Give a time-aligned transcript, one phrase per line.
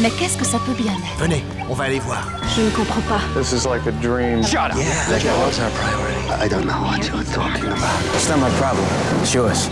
[0.00, 1.18] Mais qu'est-ce que ça peut bien être?
[1.20, 2.26] Venez, on va aller voir.
[2.56, 3.20] Je ne comprends pas.
[3.40, 4.42] This is like a dream.
[4.42, 4.76] Shut up.
[4.76, 6.44] Yeah, la carotte, c'est un priority?
[6.44, 8.00] I don't know what you're talking about.
[8.14, 8.84] It's not my problem.
[9.22, 9.70] It's yours.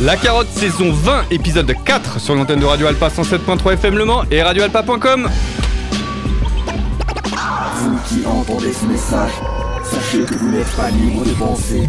[0.00, 4.22] La carotte saison 20, épisode 4 sur l'antenne de Radio Alpa 107.3 FM Le Mans
[4.30, 5.28] et radioalpa.com.
[7.76, 9.32] Vous qui entendez ce message,
[9.84, 11.88] sachez que vous n'êtes pas libre de penser,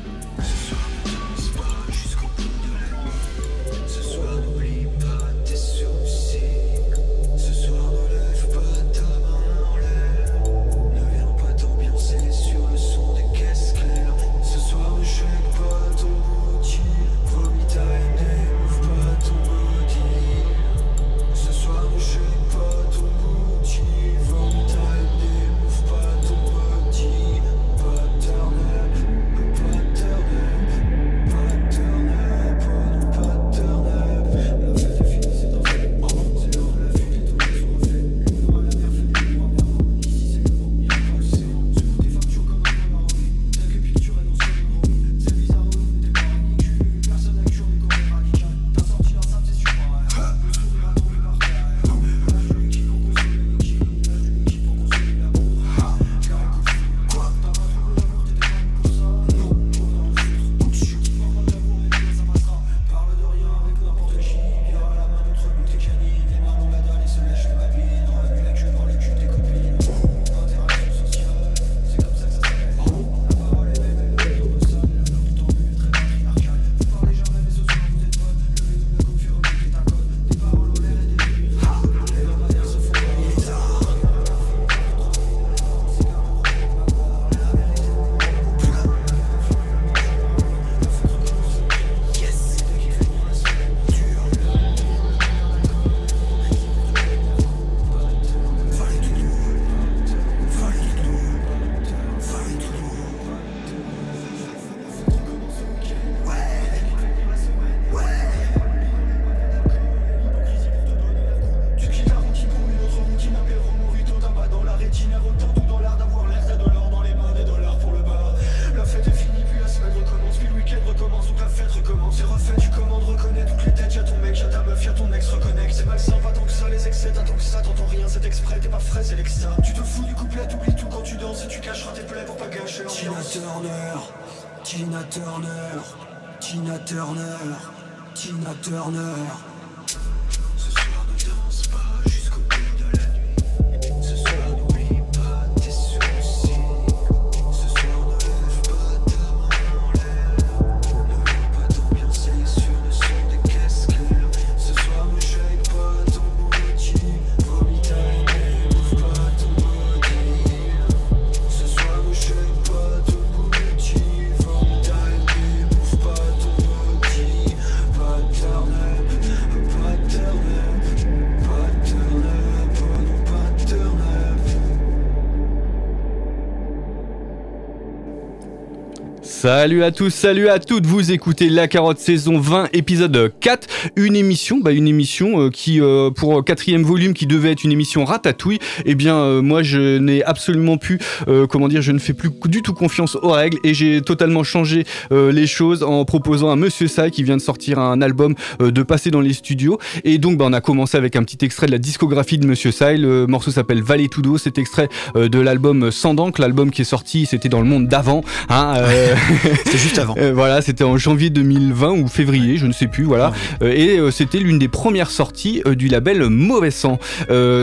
[179.41, 184.15] Salut à tous, salut à toutes, vous écoutez La Carotte saison 20 épisode 4, une
[184.15, 188.05] émission, bah une émission euh, qui euh, pour quatrième volume qui devait être une émission
[188.05, 192.13] ratatouille, eh bien euh, moi je n'ai absolument plus, euh, comment dire, je ne fais
[192.13, 196.51] plus du tout confiance aux règles et j'ai totalement changé euh, les choses en proposant
[196.51, 199.79] à Monsieur Sai qui vient de sortir un album euh, de passer dans les studios.
[200.03, 202.71] Et donc bah, on a commencé avec un petit extrait de la discographie de Monsieur
[202.71, 206.83] Sai, le morceau s'appelle Valley Tudo, cet extrait euh, de l'album Sans d'encre, l'album qui
[206.83, 209.15] est sorti c'était dans le monde d'avant, hein, euh,
[209.65, 210.15] C'était juste avant.
[210.17, 213.33] euh, voilà, c'était en janvier 2020 ou février, je ne sais plus, voilà.
[213.61, 216.99] Euh, et euh, c'était l'une des premières sorties du label Mauvais Sang.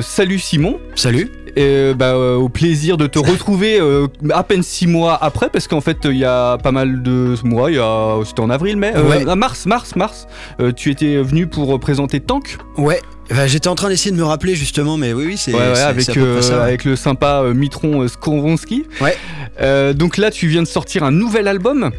[0.03, 0.79] Salut Simon.
[0.95, 1.31] Salut.
[1.59, 5.67] Et bah, euh, au plaisir de te retrouver euh, à peine six mois après, parce
[5.67, 9.03] qu'en fait, il y a pas mal de mois, a, c'était en avril, mai, euh,
[9.09, 9.25] Ouais.
[9.27, 10.29] ah, mars, mars, mars,
[10.61, 13.01] euh, tu étais venu pour présenter Tank, Ouais.
[13.31, 16.09] Bah, J'étais en train d'essayer de me rappeler justement, mais oui, oui, c'est Ouais, avec,
[16.17, 16.57] euh, ça.
[16.57, 16.63] ouais.
[16.63, 18.87] avec le sympa euh, Mitron euh, Skoronsky.
[19.03, 19.15] Ouais.
[19.61, 21.91] Euh, donc là, tu viens de sortir un nouvel album,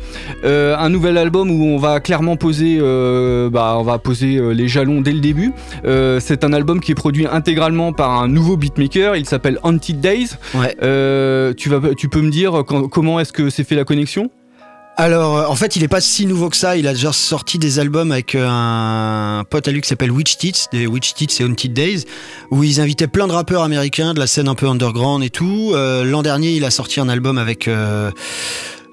[0.43, 4.53] Euh, un nouvel album où on va clairement poser, euh, bah, on va poser euh,
[4.55, 5.51] les jalons dès le début.
[5.85, 9.15] Euh, c'est un album qui est produit intégralement par un nouveau beatmaker.
[9.15, 10.29] Il s'appelle Haunted Days.
[10.53, 10.75] Ouais.
[10.83, 14.29] Euh, tu vas, tu peux me dire quand- comment est-ce que c'est fait la connexion?
[14.97, 16.75] Alors, euh, en fait, il est pas si nouveau que ça.
[16.75, 20.37] Il a déjà sorti des albums avec euh, un pote à lui qui s'appelle Witch
[20.37, 22.03] Tits, des Witch Tits et Haunted Days,
[22.51, 25.71] où ils invitaient plein de rappeurs américains de la scène un peu underground et tout.
[25.73, 28.11] Euh, L'an dernier, il a sorti un album avec euh,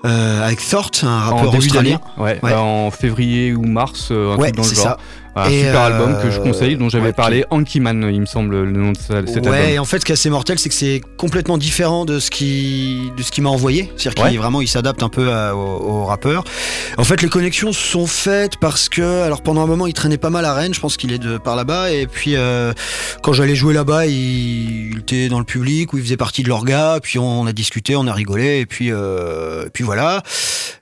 [0.05, 1.99] euh, avec Thort, un rappeur début australien.
[2.17, 2.55] d'année Ouais, Ouais.
[2.55, 4.85] en février ou mars, un Ouais, truc dans le c'est genre.
[4.85, 4.99] ça.
[5.37, 7.45] Voilà, Et, super euh, album que je conseille, dont j'avais ouais, parlé.
[7.51, 9.53] Anki Man, il me semble, le nom de cet album.
[9.53, 12.19] Ouais, et en fait, ce qui est assez mortel, c'est que c'est complètement différent de
[12.21, 13.93] ce qui de ce qu'il m'a envoyé.
[13.97, 16.43] C'est-à-dire qu'il vraiment, il s'adapte un peu à- au, au rappeur.
[16.97, 20.31] En fait, les connexions sont faites parce que, alors pendant un moment, il traînait pas
[20.31, 20.73] mal à Rennes.
[20.73, 21.91] Je pense qu'il est de par là-bas.
[21.93, 22.73] Et puis, euh,
[23.23, 26.49] quand j'allais jouer là-bas, il, il était dans le public où il faisait partie de
[26.49, 26.99] l'orga.
[27.03, 28.61] Puis on a discuté, on a rigolé.
[28.61, 30.23] Et puis, euh, et puis voilà.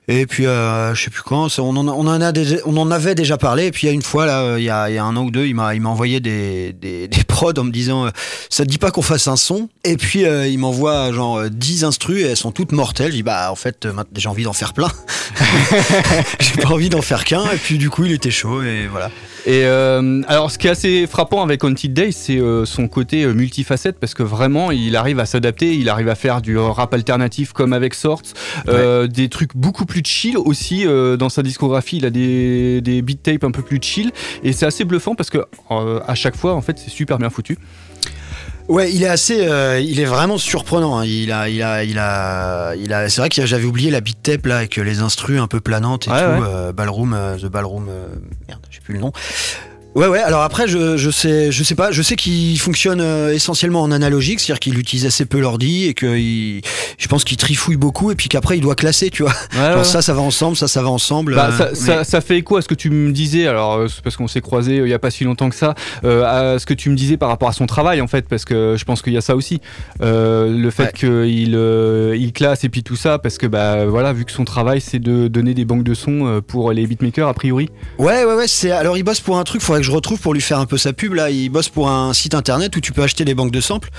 [0.07, 1.47] Et puis, euh, je sais plus quand.
[1.57, 3.65] On en, on en avait déjà parlé.
[3.65, 5.03] Et puis, il y a une fois là, euh, il y a, il y a
[5.03, 8.09] un an ou deux, il m'a, envoyé des, des, des prods en me disant, euh,
[8.49, 9.69] ça te dit pas qu'on fasse un son?
[9.83, 13.11] Et puis, euh, il m'envoie genre euh, 10 instrus et elles sont toutes mortelles.
[13.11, 14.91] Je dis, bah, en fait, j'ai envie d'en faire plein.
[16.39, 17.43] j'ai pas envie d'en faire qu'un.
[17.51, 19.09] Et puis, du coup, il était chaud et voilà.
[19.47, 23.23] Et euh, alors, ce qui est assez frappant avec Haunted Day, c'est euh, son côté
[23.23, 26.93] euh, multifacette parce que vraiment, il arrive à s'adapter, il arrive à faire du rap
[26.95, 28.21] alternatif comme avec Sorts,
[29.07, 30.85] des trucs beaucoup plus chill aussi
[31.19, 31.97] dans sa discographie.
[31.97, 34.11] Il a des, des beat tapes un peu plus chill
[34.43, 37.57] et c'est assez bluffant parce que à chaque fois, en fait, c'est super bien foutu.
[38.67, 40.97] Ouais, il est assez, euh, il est vraiment surprenant.
[40.97, 41.05] hein.
[41.05, 43.07] Il a, il a, il a, il a.
[43.09, 46.07] C'est vrai que j'avais oublié la beat tape là avec les instrus un peu planantes
[46.07, 46.41] et Ouais, tout.
[46.41, 46.47] ouais.
[46.49, 47.85] euh, Ballroom, euh, The Ballroom.
[48.47, 49.11] merde, plus le nom.
[49.95, 50.19] Ouais, ouais.
[50.19, 51.91] Alors après, je, je sais, je sais pas.
[51.91, 55.93] Je sais qu'il fonctionne euh, essentiellement en analogique, c'est-à-dire qu'il utilise assez peu l'ordi et
[55.93, 56.61] que il,
[56.97, 59.31] je pense qu'il trifouille beaucoup et puis qu'après il doit classer, tu vois.
[59.53, 59.83] Ouais, Genre ouais.
[59.85, 61.35] ça, ça va ensemble, ça, ça va ensemble.
[61.35, 63.75] Bah, euh, ça, mais- ça- ça fait écho à ce que tu me disais, alors
[63.75, 65.75] euh, c'est parce qu'on s'est croisés euh, il y a pas si longtemps que ça,
[66.03, 68.43] euh, à ce que tu me disais par rapport à son travail en fait, parce
[68.43, 69.61] que je pense qu'il y a ça aussi.
[70.01, 70.91] Euh, le fait Ouais.
[70.93, 71.57] qu'il
[72.21, 74.99] il classe et puis tout ça, parce que bah voilà, vu que son travail c'est
[74.99, 77.69] de donner des banques de sons pour les beatmakers a priori.
[77.97, 78.47] Ouais, ouais, ouais.
[78.47, 79.61] C'est alors il bosse pour un truc.
[79.61, 81.13] Faudrait que je retrouve pour lui faire un peu sa pub.
[81.13, 83.89] Là, il bosse pour un site internet où tu peux acheter des banques de samples.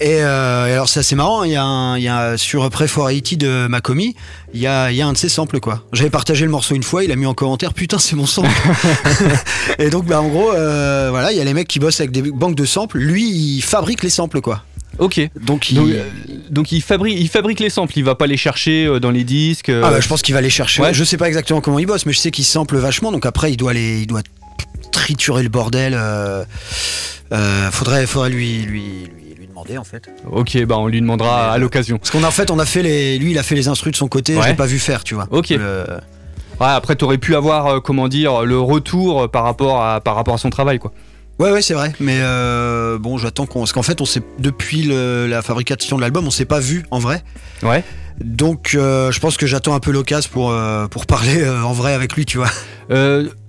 [0.00, 1.44] Et, euh, et alors c'est assez marrant.
[1.44, 4.16] Il y a, un, il y a sur Pray for Haiti de Macomi,
[4.52, 5.84] il y a, il y a un de ses samples quoi.
[5.92, 7.04] J'avais partagé le morceau une fois.
[7.04, 8.50] Il a mis en commentaire putain c'est mon sample.
[9.78, 12.10] et donc bah en gros euh, voilà, il y a les mecs qui bossent avec
[12.10, 12.98] des banques de samples.
[12.98, 14.64] Lui il fabrique les samples quoi.
[14.98, 15.20] Ok.
[15.40, 15.76] Donc il.
[15.76, 16.08] Donc, euh,
[16.50, 19.24] donc il fabrique, il fabrique les samples, il va pas les chercher euh, dans les
[19.24, 19.68] disques.
[19.68, 20.82] euh, Ah bah, je pense qu'il va les chercher.
[20.82, 20.92] Ouais.
[20.92, 23.10] Je sais pas exactement comment il bosse, mais je sais qu'il sample vachement.
[23.12, 24.22] Donc après, il doit les, il doit
[24.92, 25.94] triturer le bordel.
[25.96, 26.44] euh,
[27.32, 30.08] euh, faudrait, faudrait lui, lui, lui, demander en fait.
[30.30, 31.98] Ok, bah on lui demandera Mais, à euh, l'occasion.
[31.98, 33.92] Parce qu'on a en fait, on a fait les, lui, il a fait les instrus
[33.92, 34.36] de son côté.
[34.36, 34.42] Ouais.
[34.42, 35.26] Je l'ai pas vu faire, tu vois.
[35.30, 35.50] Ok.
[35.50, 35.86] Le-
[36.60, 40.34] Ouais, après t'aurais pu avoir, euh, comment dire, le retour par rapport à, par rapport
[40.34, 40.92] à son travail quoi.
[41.40, 41.92] Ouais, ouais, c'est vrai.
[41.98, 46.02] Mais euh, bon, j'attends qu'on, parce qu'en fait, on s'est depuis le- la fabrication de
[46.02, 47.24] l'album, on s'est pas vu en vrai.
[47.64, 47.82] Ouais.
[48.22, 50.54] Donc, euh, je pense que j'attends un peu l'occasion pour
[50.90, 52.50] pour parler en vrai avec lui, tu vois.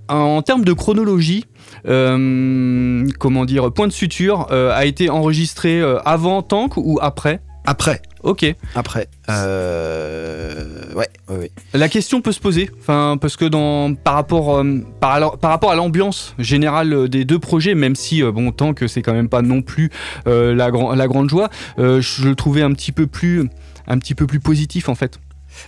[0.08, 1.44] En termes de chronologie,
[1.86, 7.40] euh, comment dire, Point de Suture euh, a été enregistré euh, avant Tank ou après?
[7.66, 8.44] Après, Ok.
[8.74, 9.08] après.
[9.30, 11.50] Euh, ouais, ouais, ouais.
[11.72, 15.74] La question peut se poser, enfin parce que dans par rapport euh, par, rapport à
[15.74, 19.40] l'ambiance générale des deux projets, même si euh, bon tant que c'est quand même pas
[19.40, 19.90] non plus
[20.26, 23.48] la, la grande joie, je le trouvais un petit peu plus
[23.86, 25.18] un petit peu plus positif en fait.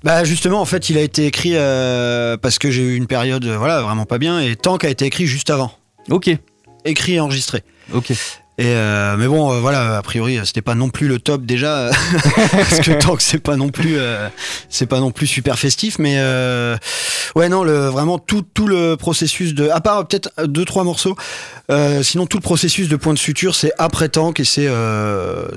[0.05, 3.45] Bah justement, en fait, il a été écrit euh, parce que j'ai eu une période,
[3.45, 5.73] euh, voilà, vraiment pas bien, et Tank a été écrit juste avant,
[6.11, 6.31] Ok.
[6.85, 7.62] écrit et enregistré.
[7.95, 8.12] Ok.
[8.59, 11.90] Et euh, mais bon, voilà, a priori, c'était pas non plus le top déjà,
[12.52, 13.99] parce que Tank c'est pas non plus,
[14.71, 16.16] c'est pas non plus super festif, mais
[17.35, 21.16] ouais non, le vraiment tout tout le processus de, à part peut-être deux trois morceaux,
[22.00, 24.71] sinon tout le processus de point de suture c'est après Tank et c'est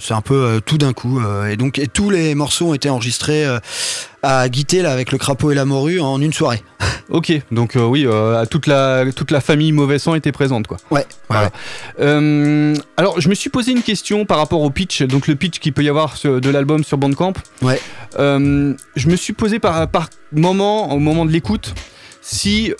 [0.01, 3.45] c'est un peu tout d'un coup, et donc et tous les morceaux ont été enregistrés
[4.23, 6.63] à Guité là avec le crapaud et la morue en une soirée.
[7.11, 7.31] Ok.
[7.51, 10.77] Donc euh, oui, euh, toute la toute la famille mauvais sang était présente quoi.
[10.91, 11.07] Ouais.
[11.27, 11.49] Voilà.
[11.99, 15.57] Euh, alors, je me suis posé une question par rapport au pitch, donc le pitch
[15.57, 17.33] qu'il peut y avoir sur- de l'album sur Bandcamp.
[17.63, 17.81] Ouais.
[18.15, 21.73] Je me suis posé par, par moment, au moment de l'écoute,
[22.21, 22.73] si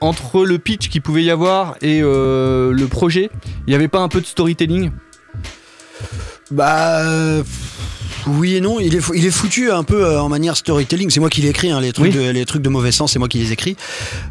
[0.00, 3.28] entre le pitch qu'il pouvait y avoir et le projet,
[3.66, 4.92] il n'y avait pas un peu de storytelling?
[6.52, 7.02] Bah.
[8.26, 11.10] Oui et non, il est, il est foutu un peu euh, en manière storytelling.
[11.10, 12.18] C'est moi qui l'écris, hein, les, trucs Oui.
[12.18, 13.76] de, les trucs de mauvais sens, c'est moi qui les écris.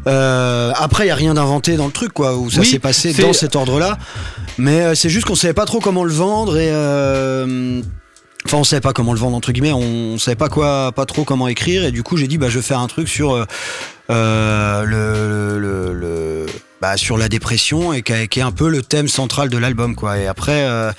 [0.06, 2.78] Euh, après, il y a rien d'inventé dans le truc, quoi, où ça Oui, s'est
[2.78, 3.98] passé dans cet ordre-là.
[4.58, 6.68] Mais euh, c'est juste qu'on savait pas trop comment le vendre et.
[6.70, 7.80] euh,
[8.44, 9.72] Enfin, on savait pas comment le vendre entre guillemets.
[9.72, 11.84] On, savait pas quoi, pas trop comment écrire.
[11.84, 13.44] Et du coup, j'ai dit, bah, je vais faire un truc sur
[14.10, 16.46] euh, le, le, le-
[16.80, 19.58] bah, sur la dépression et qui, est- qui est un peu le thème central de
[19.58, 20.18] l'album, quoi.
[20.18, 20.62] Et après.
[20.62, 20.92] euh,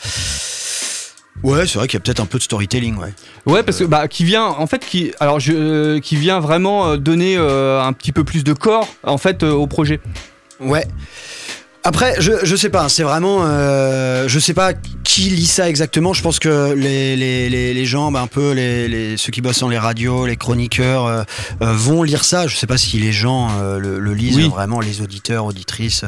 [1.44, 3.14] Ouais, c'est vrai qu'il y a peut-être un peu de storytelling, ouais.
[3.46, 6.88] Ouais, parce que bah qui vient en fait qui alors je euh, qui vient vraiment
[6.90, 10.02] euh, donner euh, un petit peu plus de corps en fait euh, au projet.
[10.60, 10.86] Ouais.
[11.86, 13.40] Après, je, je sais pas, c'est vraiment.
[13.46, 16.12] euh, je sais pas qui lit ça exactement.
[16.12, 19.40] Je pense que les, les, les, les gens, bah, un peu les, les, ceux qui
[19.40, 21.24] bossent dans les radios, les chroniqueurs, euh,
[21.62, 22.48] euh, vont lire ça.
[22.48, 24.50] Je sais pas si les gens le, le lisent Oui.
[24.50, 26.04] vraiment, les auditeurs, auditrices.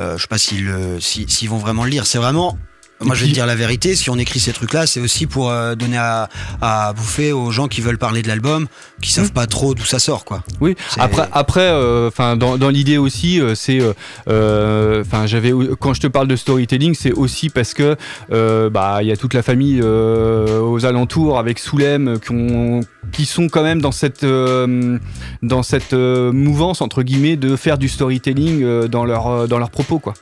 [0.00, 2.06] je sais pas s'ils si- s'ils vont vraiment le lire.
[2.06, 2.56] C'est vraiment.
[3.00, 3.94] Moi, je vais te dire la vérité.
[3.94, 6.28] Si on écrit ces trucs-là, c'est aussi pour euh, donner à,
[6.60, 8.66] à bouffer aux gens qui veulent parler de l'album,
[9.00, 10.42] qui savent pas trop d'où ça sort, quoi.
[10.60, 10.74] Oui.
[10.98, 11.70] Après après
[12.08, 13.92] enfin dans, dans l'idée aussi euh, c'est euh,
[14.28, 17.96] euh, enfin j'avais quand je te parle de storytelling c'est aussi parce que
[18.32, 22.32] euh, bah il y a toute la famille euh, aux alentours avec Soulem euh, qui
[22.32, 22.80] ont
[23.12, 24.98] qui sont quand même dans cette euh,
[25.42, 29.58] dans cette euh, mouvance entre guillemets de faire du storytelling euh, dans leur euh, dans
[29.58, 30.14] leurs propos quoi.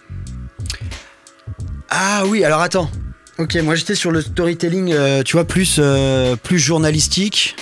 [1.99, 2.91] Ah oui, alors attends.
[3.39, 7.57] Ok, moi j'étais sur le storytelling, euh, tu vois, plus, euh, plus journalistique.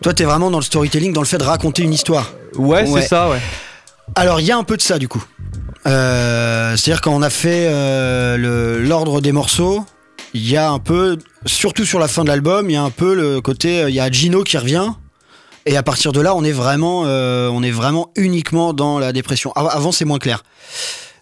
[0.00, 2.32] Toi, t'es vraiment dans le storytelling, dans le fait de raconter une histoire.
[2.56, 3.02] Ouais, Ouais.
[3.02, 3.40] c'est ça ouais.
[4.14, 5.22] Alors, il y a un peu de ça, du coup.
[5.86, 7.68] Euh, C'est-à-dire, quand on a fait
[8.38, 9.84] l'ordre des morceaux,
[10.34, 12.90] il y a un peu, surtout sur la fin de l'album, il y a un
[12.90, 14.90] peu le côté, il y a Gino qui revient.
[15.66, 19.52] Et à partir de là, on est vraiment, on est vraiment uniquement dans la dépression.
[19.56, 20.42] Av- Avant, c'est moins clair.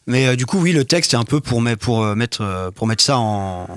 [0.08, 2.40] Mais euh, du coup, oui, le texte est un peu pour, mettre- pour, euh, mettre,
[2.42, 3.68] euh, pour mettre ça en,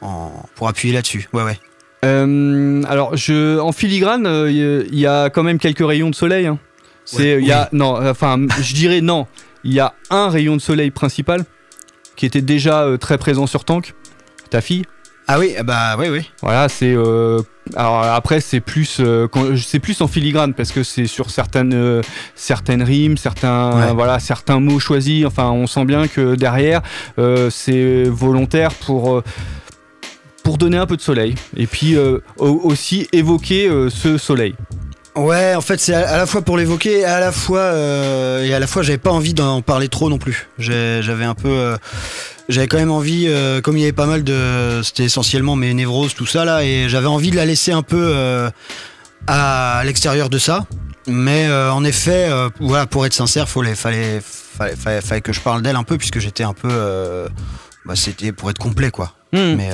[0.00, 1.28] en- pour appuyer là-dessus.
[1.32, 1.58] Ouais, ouais.
[2.04, 6.10] Euh, alors, je, en filigrane, il y a- il y a quand même quelques rayons
[6.10, 6.46] de soleil.
[6.46, 6.58] hein.
[7.04, 9.26] C'est, Ouais, il y a, non, enfin, je dirais non.
[9.62, 11.44] Il y a un rayon de soleil principal
[12.16, 13.94] qui était déjà euh, très présent sur Tank,
[14.50, 14.84] ta fille.
[15.26, 16.30] Ah oui, bah oui, oui.
[16.42, 16.92] Voilà, c'est.
[16.94, 17.40] euh,
[17.76, 19.26] alors après, c'est plus, euh,
[19.56, 22.02] c'est plus en filigrane parce que c'est sur certaines, euh,
[22.34, 23.94] certaines rimes, certains, Ouais.
[23.94, 25.24] voilà, certains mots choisis.
[25.24, 26.82] Enfin, on sent bien que derrière,
[27.18, 29.22] euh, c'est volontaire pour.
[30.42, 34.54] pour donner un peu de soleil et puis euh, au- aussi évoquer euh, ce soleil.
[35.16, 38.44] Ouais, en fait, c'est à, à la fois pour l'évoquer, et à la fois euh,
[38.44, 40.48] et à la fois, j'avais pas envie d'en parler trop non plus.
[40.58, 41.76] J'avais un peu, euh,
[42.48, 45.72] j'avais quand même envie, euh, comme il y avait pas mal de, c'était essentiellement mes
[45.72, 48.50] névroses, tout ça là, et j'avais envie de la laisser un peu
[49.28, 50.66] à l'extérieur de ça.
[51.06, 52.28] Mais en effet,
[52.58, 55.96] voilà, pour être sincère, fallait, fallait, fallait, fallait, fallait que je parle d'elle un peu
[55.96, 57.28] puisque j'étais un peu,
[57.84, 59.12] bah, c'était pour être complet quoi.
[59.32, 59.54] Hmm.
[59.56, 59.70] Mais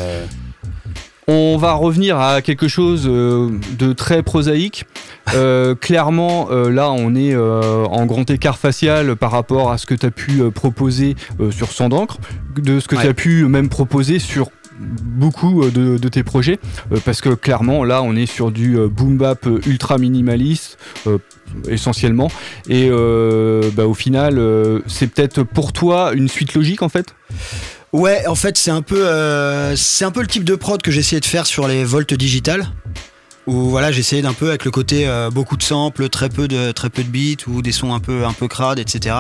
[1.29, 4.85] On va revenir à quelque chose de très prosaïque.
[5.35, 9.87] Euh, clairement, euh, là, on est euh, en grand écart facial par rapport à ce
[9.87, 11.17] que tu as pu proposer
[11.51, 12.19] sur Sang d'encre,
[12.57, 16.59] de ce que tu as pu même proposer sur beaucoup de, de tes projets,
[17.05, 20.79] parce que clairement, là, on est sur du boom bap ultra minimaliste.
[21.07, 21.19] euh,
[21.69, 22.31] essentiellement
[22.69, 27.15] et euh, bah, au final euh, c'est peut-être pour toi une suite logique en fait?
[27.93, 30.93] Ouais, en fait, c'est un peu, euh, c'est un peu le type de prod que
[30.93, 32.71] j'essayais de faire sur les Volt digitales.
[33.51, 36.71] Où voilà, j'essayais d'un peu avec le côté euh, beaucoup de samples, très peu de
[36.71, 39.17] très peu de beats ou des sons un peu un peu crades, etc.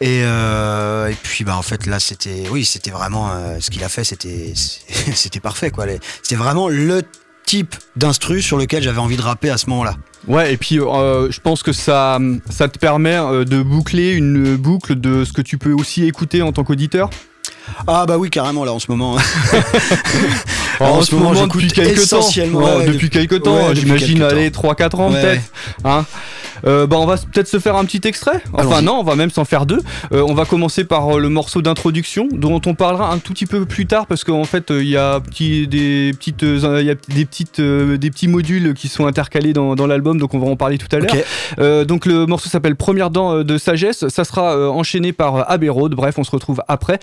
[0.00, 3.82] Et, euh, et puis bah en fait là c'était, oui, c'était vraiment euh, ce qu'il
[3.82, 5.86] a fait, c'était c'était parfait quoi.
[6.22, 7.02] C'était vraiment le
[7.44, 9.96] type d'instru sur lequel j'avais envie de rapper à ce moment-là.
[10.28, 14.94] Ouais, et puis euh, je pense que ça, ça te permet de boucler une boucle
[14.94, 17.10] de ce que tu peux aussi écouter en tant qu'auditeur.
[17.88, 19.16] Ah bah oui carrément là en ce moment.
[20.80, 22.20] En, ce moment, depuis quelques temps.
[22.20, 24.72] Ouais, ouais, depuis quelques temps, j'imagine, allez, temps.
[24.72, 25.42] 3-4 ans peut-être.
[25.84, 26.04] Hein
[26.64, 28.40] Euh, bah, on va peut-être se faire un petit extrait.
[28.52, 29.80] Enfin, non, on va même s'en faire deux.
[30.12, 33.46] Euh, on va commencer par euh, le morceau d'introduction, dont on parlera un tout petit
[33.46, 36.94] peu plus tard, parce qu'en fait, euh, il y a petit- des, petites, y a
[36.94, 40.56] des, petites, des petits modules qui sont intercalés dans, dans l'album, donc on va en
[40.56, 41.14] parler tout à l'heure.
[41.58, 44.08] Euh, donc le morceau s'appelle Première dent de sagesse.
[44.08, 45.94] Ça sera enchaîné par Abbey Road.
[45.94, 46.98] Bref, on se retrouve après,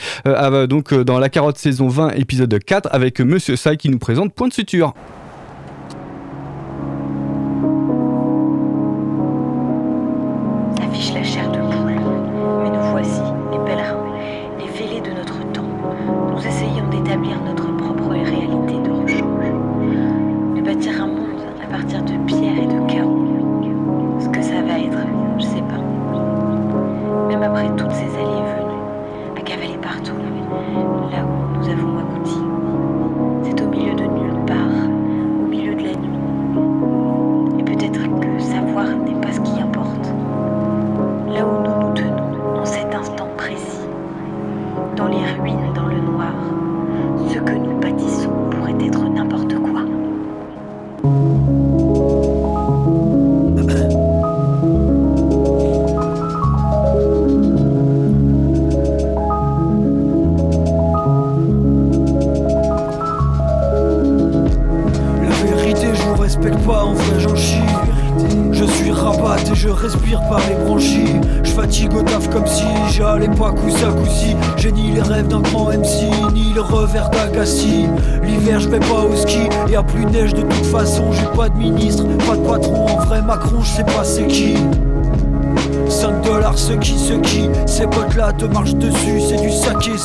[0.68, 4.54] donc dans la carotte saison 20, épisode 4, avec Monsieur Qui nous présente Point de
[4.54, 4.94] suture.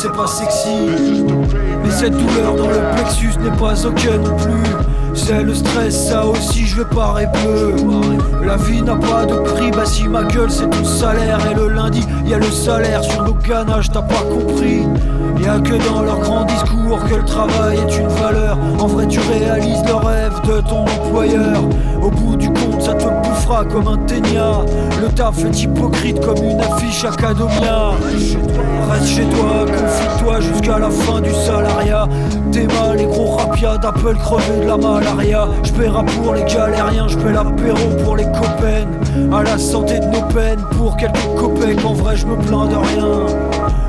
[0.01, 1.25] C'est pas sexy.
[1.83, 5.15] Mais cette douleur dans le plexus n'est pas ok non plus.
[5.15, 7.75] C'est le stress, ça aussi je vais pas bleu.
[8.47, 11.41] La vie n'a pas de prix, bah si ma gueule c'est ton salaire.
[11.51, 14.83] Et le lundi, y a le salaire sur nos ganaches, t'as pas compris.
[15.43, 18.57] Y a que dans leur grand discours que le travail est une valeur.
[18.79, 21.63] En vrai, tu réalises le rêve de ton employeur.
[22.01, 22.51] Au bout du
[23.49, 24.61] comme un ténia.
[25.01, 27.93] Le taf est hypocrite comme une affiche Academia.
[28.91, 32.07] Reste chez toi, confie-toi jusqu'à la fin du salariat.
[32.53, 35.49] T'es mal, les gros rapias d'Apple crever de la malaria.
[35.63, 38.87] J'paierai pour les galériens, j'paie l'apéro pour les copains.
[39.33, 41.85] À la santé de nos peines, pour quelques copecs.
[41.85, 43.48] En vrai, je me plains de rien.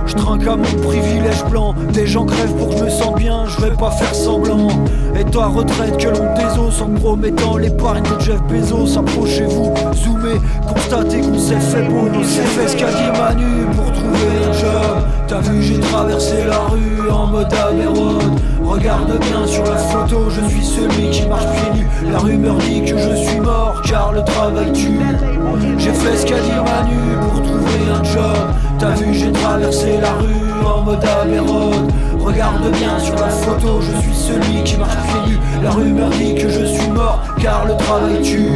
[0.10, 1.75] Je trinque à mon privilège blanc.
[1.94, 3.46] Des gens crèvent pour que je me sente bien.
[3.46, 4.70] Je vais pas faire semblant.
[5.16, 8.98] Et toi retraite que l'on des os En promettant l'épargne de Jeff Bezos.
[8.98, 12.08] Approchez-vous, zoomez Constatez qu'on s'est fait beau.
[12.12, 15.04] On s'est fait ce qu'a dit Manu Pour trouver un job.
[15.28, 20.42] T'as vu j'ai traversé la rue En mode Amérode Regarde bien sur la photo Je
[20.50, 22.12] suis celui qui marche pieds nus.
[22.12, 25.00] La rumeur dit que je suis mort Car le travail tue.
[25.77, 28.53] J'ai fait ce qu'a dit Manu Pour trouver un job.
[28.77, 34.00] T'as vu j'ai traversé la rue en mode Amérode Regarde bien sur la photo, je
[34.01, 37.75] suis celui qui marche pieds nus La rumeur dit que je suis mort car le
[37.75, 38.51] travail tue.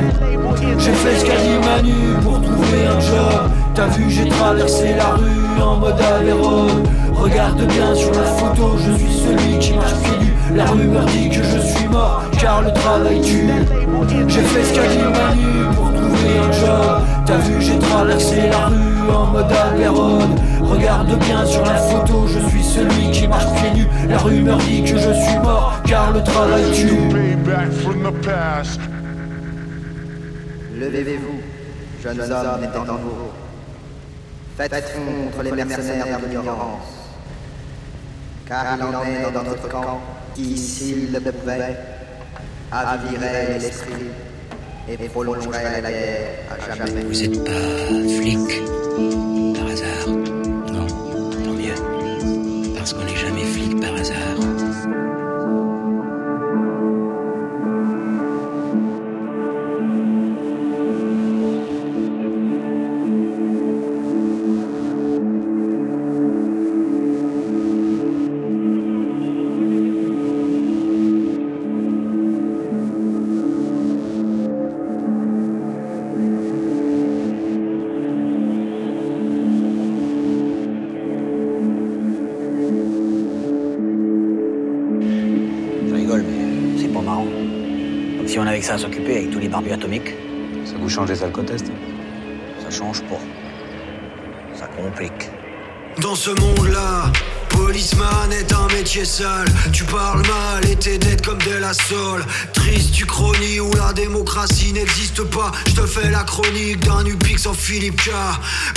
[0.77, 3.51] J'ai fait ce qu'a dit Manu pour trouver un job.
[3.73, 8.91] T'as vu j'ai traversé la rue en mode Amérode Regarde bien sur la photo, je
[8.97, 12.73] suis celui qui marche pieds nus La rumeur dit que je suis mort car le
[12.73, 13.47] travail tue.
[14.27, 17.01] J'ai fait ce qu'a dit Manu pour trouver un job.
[17.25, 22.39] T'as vu j'ai traversé la rue en mode Amérode Regarde bien sur la photo, je
[22.49, 23.87] suis celui qui marche pieds nus.
[24.09, 26.97] La rumeur dit que je suis mort car le travail tue.
[30.75, 31.39] Levez-vous,
[32.03, 33.31] jeunes hommes nouveaux.
[34.57, 37.02] Faites contre les mercenaires de l'ignorance.
[38.47, 40.01] Car il en est dans notre camp
[40.35, 41.77] qui, s'il le pouvait,
[42.71, 44.11] avirait l'esprit
[44.89, 47.03] et prolongerait la guerre à jamais.
[47.03, 47.51] Vous êtes pas
[48.19, 48.61] flic
[49.55, 50.32] par hasard
[88.63, 90.15] que ça à s'occuper avec tous les barbus atomiques.
[90.63, 91.69] Ça vous change les alcotests
[92.61, 93.19] Ça change pas.
[94.55, 95.29] Ça complique.
[96.01, 97.11] Dans ce monde-là,
[97.65, 99.47] policeman est un métier sale.
[99.71, 102.23] Tu parles mal et t'es dead comme de la sol.
[102.53, 102.93] Triste
[103.61, 105.51] où la démocratie n'existe pas.
[105.67, 108.11] Je te fais la chronique d'un UPix en Philippe K.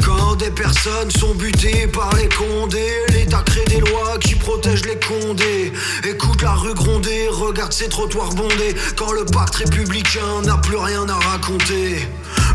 [0.04, 4.98] Quand des personnes sont butées par les condés, l'État crée des lois qui protègent les
[4.98, 5.72] condés.
[6.04, 8.74] Écoute la rue gronder, regarde ces trottoirs bondés.
[8.96, 12.06] Quand le pacte républicain n'a plus rien à raconter.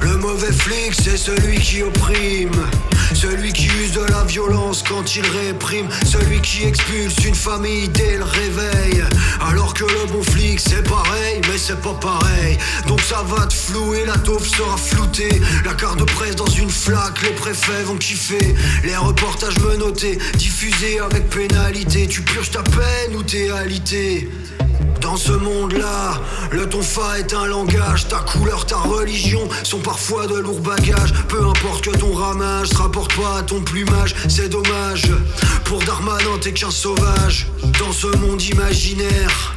[0.01, 2.51] Le mauvais flic, c'est celui qui opprime.
[3.13, 5.87] Celui qui use de la violence quand il réprime.
[6.05, 9.03] Celui qui expulse une famille dès le réveil.
[9.41, 12.57] Alors que le bon flic, c'est pareil, mais c'est pas pareil.
[12.87, 15.41] Donc ça va te flouer, la taupe sera floutée.
[15.65, 18.55] La carte presse dans une flaque, les préfets vont kiffer.
[18.83, 22.07] Les reportages menottés, diffusés avec pénalité.
[22.07, 24.29] Tu purges ta peine ou t'es alité.
[25.11, 26.21] Dans ce monde-là,
[26.53, 31.11] le tonfa est un langage, ta couleur, ta religion sont parfois de lourds bagages.
[31.27, 35.11] Peu importe que ton ramage se rapporte pas à ton plumage, c'est dommage.
[35.65, 37.47] Pour Darmanin, t'es qu'un sauvage.
[37.77, 39.53] Dans ce monde imaginaire,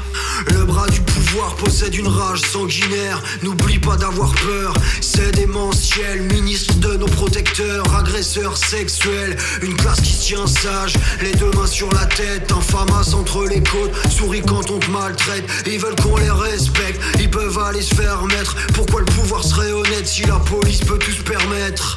[0.52, 3.22] le bras du pouvoir possède une rage sanguinaire.
[3.42, 6.22] N'oublie pas d'avoir peur, c'est démentiel.
[6.32, 9.36] Ministre de nos protecteurs, agresseurs sexuels.
[9.62, 12.50] Une classe qui se tient sage, les deux mains sur la tête.
[12.52, 15.44] Infamace entre les côtes, souris quand on te maltraite.
[15.66, 18.56] Ils veulent qu'on les respecte, ils peuvent aller se faire mettre.
[18.74, 21.96] Pourquoi le pouvoir serait honnête si la police peut tout se permettre?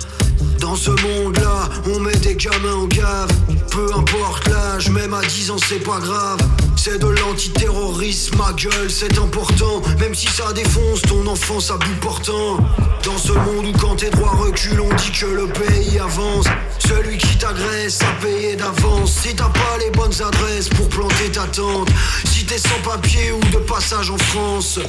[0.60, 3.30] Dans ce monde-là, on met des gamins en gave.
[3.78, 6.40] Peu importe l'âge, même à 10 ans, c'est pas grave.
[6.76, 9.84] C'est de l'antiterrorisme, ma gueule, c'est important.
[10.00, 12.58] Même si ça défonce ton enfance à bout portant.
[13.04, 16.48] Dans ce monde où quand tes droits reculent, on dit que le pays avance.
[16.80, 19.12] Celui qui t'agresse a payé d'avance.
[19.12, 21.90] Si t'as pas les bonnes adresses pour planter ta tente.
[22.26, 24.80] Si t'es sans papier ou de passage en France.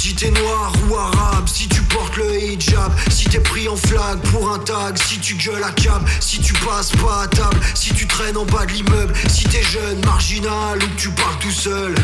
[0.00, 4.16] Si t'es noir ou arabe, si tu portes le hijab, si t'es pris en flag
[4.30, 7.92] pour un tag, si tu gueules à cab, si tu passes pas à table, si
[7.92, 11.50] tu traînes en bas de l'immeuble, si t'es jeune, marginal ou que tu parles tout
[11.50, 11.96] seul.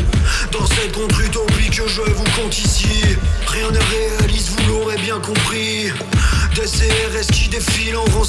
[0.51, 3.01] Dans cette contre-utopie que je vous compte ici,
[3.47, 5.89] rien n'est réaliste, vous l'aurez bien compris.
[6.55, 8.23] Des CRS qui défilent en rang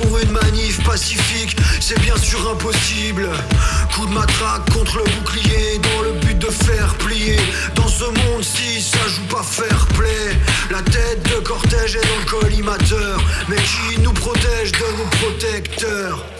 [0.00, 3.28] pour une manif pacifique, c'est bien sûr impossible.
[3.92, 7.36] Coup de matraque contre le bouclier dans le but de faire plier.
[7.74, 10.38] Dans ce monde-ci, ça joue pas fair play.
[10.70, 16.33] La tête de cortège est dans le collimateur, mais qui nous protège de nos protecteurs?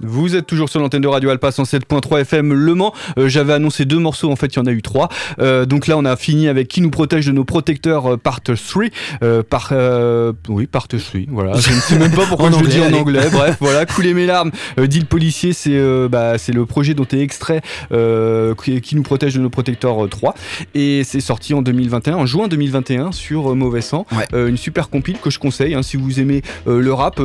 [0.00, 2.94] Vous êtes toujours sur l'antenne de Radio Alpa 107.3 FM Le Mans.
[3.18, 5.08] Euh, J'avais annoncé deux morceaux, en fait, il y en a eu trois.
[5.40, 8.40] Euh, donc là, on a fini avec Qui nous protège de nos protecteurs, euh, part
[8.40, 8.84] 3.
[9.22, 11.54] Euh, par, euh, oui, part 3, voilà.
[11.54, 13.28] Je ne sais même pas pourquoi je le dis en anglais.
[13.32, 17.20] Bref, voilà, Couler mes larmes, dit le policier, c'est euh, bah, le projet dont est
[17.20, 17.60] extrait
[17.92, 20.34] euh, qui, qui nous protège de nos protecteurs euh, 3.
[20.74, 24.06] Et c'est sorti en 2021, en juin 2021, sur Mauvais Sang.
[24.32, 27.20] Euh, une super compile que je conseille hein, si vous aimez le rap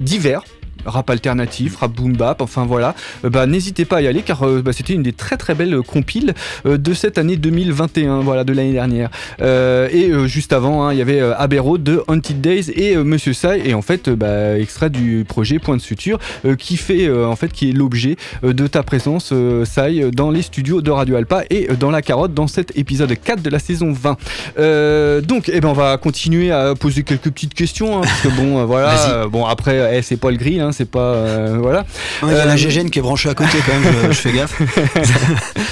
[0.00, 0.42] divers
[0.86, 2.94] rap alternatif, rap boom bap, enfin voilà,
[3.24, 5.54] Euh, bah n'hésitez pas à y aller car euh, bah, c'était une des très très
[5.54, 9.10] belles compiles euh, de cette année 2021, voilà, de l'année dernière.
[9.40, 13.74] Et juste avant, hein, il y avait Road de Haunted Days et Monsieur Sai, et
[13.74, 16.18] en fait, bah, extrait du projet Point de Suture,
[16.58, 19.32] qui fait en fait qui est l'objet de ta présence,
[19.64, 23.42] Sai, dans les studios de Radio Alpa et dans la carotte dans cet épisode 4
[23.42, 24.16] de la saison 20.
[24.58, 28.28] Euh, donc, eh ben, on va continuer à poser quelques petites questions, hein, parce que
[28.28, 31.58] bon, euh, voilà, euh, bon après, eh, c'est pas le grill, hein, c'est pas, euh,
[31.60, 31.80] voilà.
[32.22, 34.08] Ouais, Il y a Euh, la GGN qui est branchée à côté quand même, je,
[34.08, 34.60] je fais gaffe.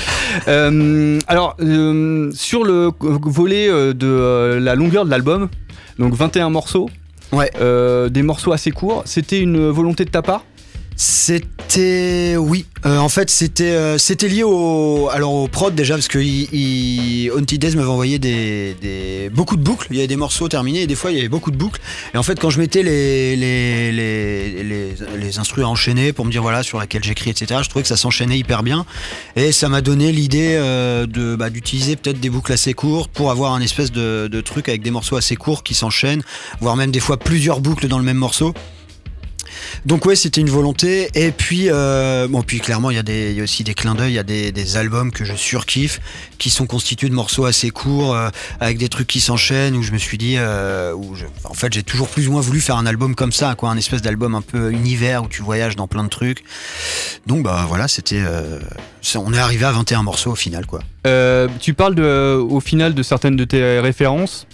[0.49, 5.49] Euh, alors, euh, sur le volet euh, de euh, la longueur de l'album,
[6.01, 6.91] donc 21 morceaux,
[7.61, 10.43] euh, des morceaux assez courts, c'était une volonté de ta part?
[10.97, 12.67] C'était oui.
[12.87, 17.31] Euh, en fait, c'était euh, c'était lié au alors au prod déjà parce que il,
[17.33, 19.89] Haunted m'avait envoyé des, beaucoup de boucles.
[19.91, 21.81] Il y avait des morceaux terminés et des fois il y avait beaucoup de boucles.
[22.15, 24.63] Et en fait, quand je mettais les les les
[25.19, 27.61] les, à enchaîner pour me dire voilà sur laquelle j'écris etc.
[27.65, 28.87] Je trouvais que ça s'enchaînait hyper bien
[29.35, 33.31] et ça m'a donné l'idée euh, de bah, d'utiliser peut-être des boucles assez courtes pour
[33.33, 36.23] avoir un espèce de, de truc avec des morceaux assez courts qui s'enchaînent,
[36.61, 38.55] voire même des fois plusieurs boucles dans le même morceau.
[39.87, 41.11] Donc ouais, c'était une volonté.
[41.15, 44.19] Et puis, euh, bon, puis clairement, il y, a aussi des clins d'œil, il y
[44.19, 46.01] a des, albums que je surkiffe,
[46.39, 48.29] qui sont constitués de morceaux assez courts, euh,
[48.61, 50.95] avec des trucs qui s'enchaînent, où je me suis dit, euh,
[51.45, 53.77] en fait, j'ai toujours plus ou moins voulu faire un album comme ça, quoi, un
[53.77, 56.45] espèce d'album un peu univers où tu voyages dans plein de trucs.
[57.27, 58.23] Donc bah voilà, c'était,
[59.17, 60.81] on est arrivé à 21 morceaux au final, quoi.
[61.61, 64.47] Tu parles au final de certaines de tes références.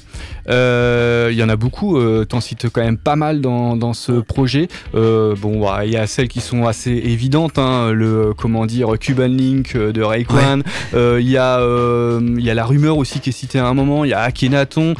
[0.48, 3.92] Euh, Il y en a beaucoup, euh, t'en cites quand même pas mal dans, dans
[3.92, 4.68] ce projet.
[4.94, 8.88] Euh, bon, bah, il y a celles qui sont assez évidentes, hein, le comment dire
[8.98, 10.60] Cuban Link de Rayquan.
[10.94, 14.04] Il y a il y a la rumeur aussi qui est citée à un moment.
[14.04, 14.94] Il y a Akhenaton.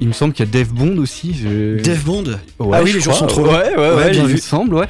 [0.00, 1.34] Il me semble qu'il y a Dave Bond aussi.
[1.34, 2.24] je- Dave Bond
[2.58, 3.28] Ouais, Ah oui, les jours crois.
[3.28, 3.46] sont trop.
[3.46, 4.86] Ouais, ouais, Ouais, il me semble, ouais.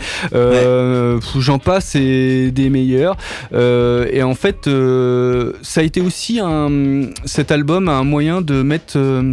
[1.39, 3.17] J'en passe, c'est des meilleurs.
[3.53, 8.63] Euh, et en fait, euh, ça a été aussi un, cet album un moyen de
[8.63, 8.95] mettre.
[8.97, 9.33] euh,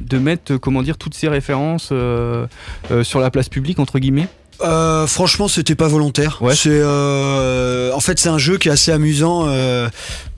[0.00, 2.46] de mettre, comment dire, toutes ces références euh,
[2.90, 4.28] euh, sur la place publique, entre guillemets?
[4.62, 6.40] Euh, franchement, c'était pas volontaire.
[6.54, 9.88] C'est euh, en fait c'est un jeu qui est assez amusant euh,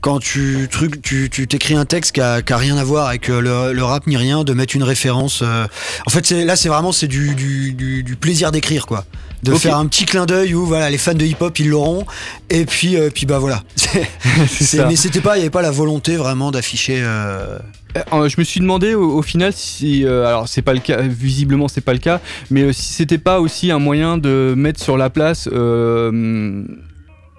[0.00, 3.08] quand tu truc tu tu t'écris un texte qui a, qui a rien à voir
[3.08, 5.42] avec le, le rap ni rien, de mettre une référence.
[5.42, 9.04] En fait, c'est là c'est vraiment c'est du, du, du, du plaisir d'écrire quoi,
[9.42, 12.06] de faire un petit clin d'œil où voilà les fans de hip hop ils l'auront
[12.48, 13.62] et puis puis bah voilà.
[14.88, 17.04] Mais c'était pas il y avait pas la volonté vraiment d'afficher.
[17.96, 21.68] Euh, je me suis demandé au, final si, euh, alors c'est pas le cas, visiblement
[21.68, 24.96] c'est pas le cas, mais euh, si c'était pas aussi un moyen de mettre sur
[24.96, 25.48] la place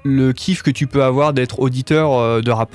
[0.06, 2.70] le kiff que tu peux avoir d'être auditeur de rap.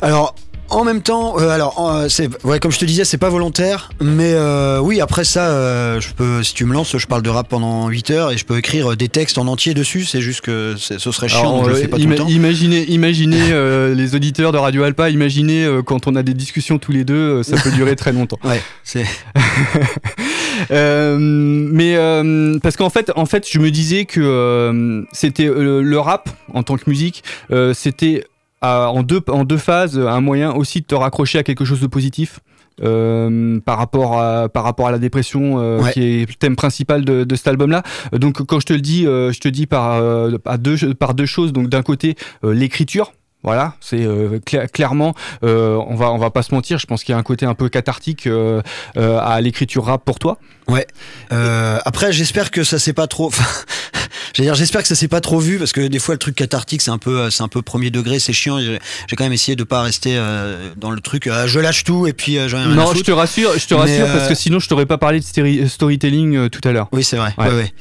[0.00, 0.34] Alors,
[0.70, 3.90] en même temps, euh, alors, euh, c'est, ouais, comme je te disais, c'est pas volontaire,
[4.00, 7.30] mais euh, oui, après ça, euh, je peux, si tu me lances, je parle de
[7.30, 10.04] rap pendant 8 heures et je peux écrire des textes en entier dessus.
[10.04, 12.10] C'est juste que ce serait chiant, Alors, donc je le euh, fais pas tout ima-
[12.10, 12.28] le temps.
[12.28, 16.78] Imaginez, imaginez euh, les auditeurs de Radio Alpa, imaginez euh, quand on a des discussions
[16.78, 18.38] tous les deux, euh, ça peut durer très longtemps.
[18.44, 19.04] Ouais, c'est.
[20.70, 25.80] Euh, mais euh, parce qu'en fait, en fait, je me disais que euh, c'était euh,
[25.80, 28.24] le rap en tant que musique, euh, c'était
[28.60, 31.80] à- en deux en deux phases un moyen aussi de te raccrocher à quelque chose
[31.80, 32.40] de positif.
[32.82, 35.92] euh, par rapport à par rapport à la dépression euh, Ouais.
[35.92, 38.80] qui est le thème principal de, de cet album là donc quand je te le
[38.80, 42.16] dis euh, je te dis par euh, à deux par deux choses donc d'un côté
[42.44, 46.78] euh, l'écriture voilà, c'est euh, cla- clairement, euh, on va on va pas se mentir.
[46.78, 48.60] Je pense qu'il y a un côté un peu cathartique euh,
[48.98, 50.36] euh, à l'écriture rap pour toi.
[50.70, 50.86] Ouais.
[51.32, 53.30] Euh, après, j'espère que ça s'est pas trop.
[54.34, 56.36] J'allais dire, j'espère que ça s'est pas trop vu parce que des fois le truc
[56.36, 58.60] cathartique c'est un peu, euh, c'est un peu premier degré, c'est chiant.
[58.60, 58.78] J'ai
[59.16, 61.26] quand même essayé de pas rester euh, dans le truc.
[61.26, 63.06] euh, je lâche tout et puis euh, j'en ai rien à non, je foutre.
[63.06, 66.48] te rassure, je te Mais, rassure parce que sinon je t'aurais pas parlé de storytelling
[66.48, 66.88] tout à l'heure.
[66.92, 67.34] Oui, c'est vrai.
[67.38, 67.48] Ouais.
[67.48, 67.54] Ouais.
[67.56, 67.72] ouais.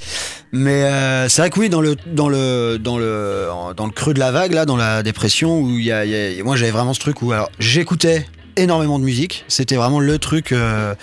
[0.51, 3.47] Mais c'est vrai que oui, dans le dans le dans le
[3.77, 6.11] dans le creux de la vague là, dans la dépression où il y a, il
[6.37, 8.25] y a- moi j'avais vraiment ce truc où alors j'écoutais
[8.59, 9.45] énormément de musique.
[9.47, 10.93] C'était vraiment le truc euh,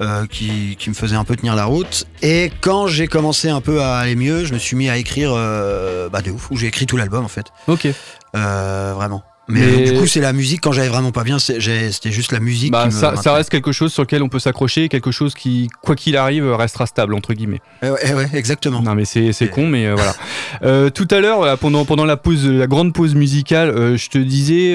[0.00, 2.06] euh, qui, qui me faisait un peu tenir la route.
[2.22, 5.32] Et quand j'ai commencé un peu à aller mieux, je me suis mis à écrire
[5.34, 6.50] euh, bah de ouf.
[6.50, 7.46] Où j'ai écrit tout l'album en fait.
[7.68, 7.88] Ok.
[8.32, 9.22] Vraiment.
[9.48, 10.60] Mais, Mais- du coup, c'est la musique.
[10.60, 12.72] Quand j'avais vraiment pas bien, c'était juste la musique.
[12.72, 15.68] Bah, qui me ça, reste quelque chose sur lequel on peut s'accrocher, quelque chose qui,
[15.82, 17.60] quoi qu'il arrive, restera stable entre guillemets.
[17.82, 18.82] Eh ouais, eh ouais, exactement.
[18.82, 20.14] Non mais c'est c'est con, mais euh, voilà.
[20.62, 24.08] Euh, tout à l'heure, voilà, pendant pendant la pause, la grande pause musicale, euh, je
[24.08, 24.74] te disais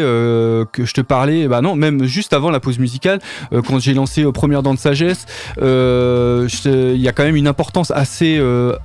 [0.71, 1.47] que je te parlais.
[1.47, 3.19] Bah non, même juste avant la pause musicale,
[3.67, 5.25] quand j'ai lancé Première dent de sagesse,
[5.57, 8.41] il y a quand même une importance assez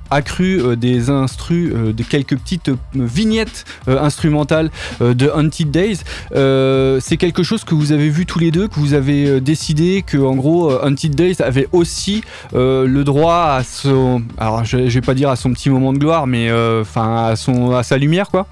[0.09, 4.69] accrue des instrus, de quelques petites vignettes instrumentales
[4.99, 5.76] de Haunted
[6.35, 9.41] Euh, c'est quelque chose que vous avez vu tous les deux, que vous avez euh,
[9.41, 14.89] décidé que en gros euh, Haunted Days avait aussi le droit à son, alors je,
[14.89, 17.83] je vais pas dire à son petit moment de gloire, mais enfin à son, à
[17.83, 18.47] sa lumière quoi?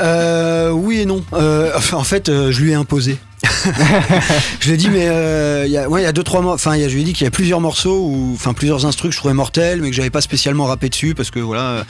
[0.00, 1.22] Oui et non.
[1.32, 3.18] En fait, je lui ai imposé.
[4.60, 6.54] je lui ai dit, mais euh, il y a, deux trois mois.
[6.54, 9.14] Enfin, je lui ai dit qu'il y a plusieurs morceaux ou enfin plusieurs instrus que
[9.14, 11.62] je trouvais mortels, mais que j'avais pas spécialement rappé dessus parce que voilà.
[11.62, 11.84] euh,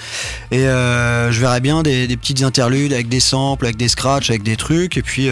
[0.51, 4.43] Et euh, je verrais bien des, petites interludes avec des samples, avec des scratchs, avec
[4.43, 4.97] des trucs.
[4.97, 5.29] Et puis,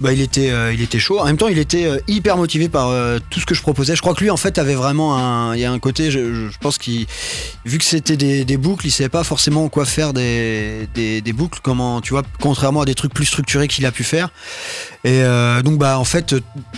[0.00, 1.20] bah, il était, il était chaud.
[1.20, 2.92] En même temps, il était hyper motivé par
[3.30, 3.96] tout ce que je proposais.
[3.96, 6.10] Je crois que lui, en fait, avait vraiment un, il y a un côté.
[6.10, 7.06] Je, pense qu'il,
[7.64, 11.60] vu que c'était des, boucles, il savait pas forcément quoi faire des, des, des boucles.
[11.62, 14.30] Comment, tu vois, contrairement à des trucs plus structurés qu'il a pu faire.
[15.06, 16.34] Et euh, donc, bah, en fait,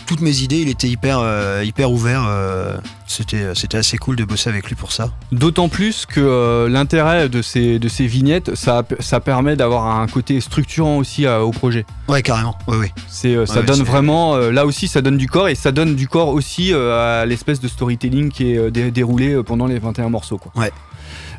[0.06, 2.24] toutes mes idées, il était hyper, euh, hyper ouvert.
[2.28, 5.10] euh, c'était, c'était assez cool de bosser avec lui pour ça.
[5.30, 10.40] D'autant plus que l'intérêt de ces, de ces vignettes, ça, ça permet d'avoir un côté
[10.40, 11.86] structurant aussi au projet.
[12.08, 12.58] Ouais, carrément.
[12.66, 12.88] Ouais, oui.
[13.06, 16.08] C'est, ça Ouais, donne vraiment, là aussi, ça donne du corps et ça donne du
[16.08, 20.38] corps aussi à l'espèce de storytelling qui est dé- déroulé pendant les 21 morceaux.
[20.38, 20.50] Quoi.
[20.56, 20.72] Ouais.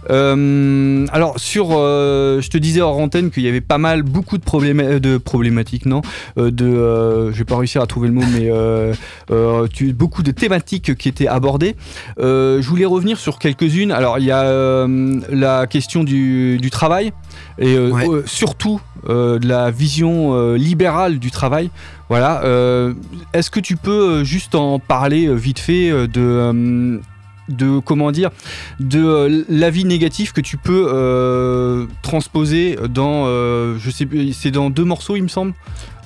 [0.10, 4.38] Euh, alors sur, euh, je te disais hors antenne qu'il y avait pas mal, beaucoup
[4.38, 6.02] de, de problématiques, non,
[6.38, 8.50] euh, de, je vais pas réussir à trouver le mot, mais
[9.74, 11.76] tu, beaucoup de thématiques qui étaient abordées.
[12.18, 13.92] Je voulais revenir sur quelques-unes.
[13.92, 14.88] Alors il y a
[15.30, 17.12] la question du, du travail
[17.60, 18.06] et Ouais.
[18.26, 21.70] surtout de la vision libérale du travail.
[22.10, 22.42] Voilà.
[23.34, 27.00] Est-ce que tu peux juste en parler vite fait de
[27.50, 28.30] de comment dire
[28.80, 34.70] de euh, l'avis négatif que tu peux euh, transposer dans euh, je sais c'est dans
[34.70, 35.54] deux morceaux il me semble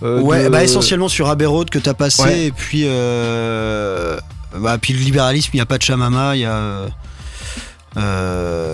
[0.01, 2.45] ouais, de- bah essentiellement sur Abbey Road que t'as passé, Ouais.
[2.47, 4.17] et puis, euh,
[4.57, 6.87] bah, puis le libéralisme, il n'y a pas de Chamama, il y a.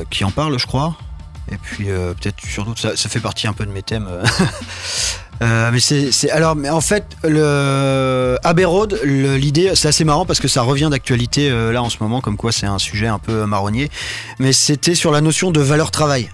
[0.09, 0.95] qui en parle, je crois.
[1.51, 4.07] Et puis peut-être sur d'autres, ça, ça fait partie un peu de mes thèmes.
[5.41, 5.67] euh.
[5.67, 8.65] Euh, mais c'est, alors, mais en fait, le Abbey
[9.03, 12.37] l'idée, c'est assez marrant parce que ça revient d'actualité euh, là en ce moment, comme
[12.37, 13.89] quoi c'est un sujet un peu marronnier.
[14.39, 16.29] Mais c'était sur la notion de valeur travail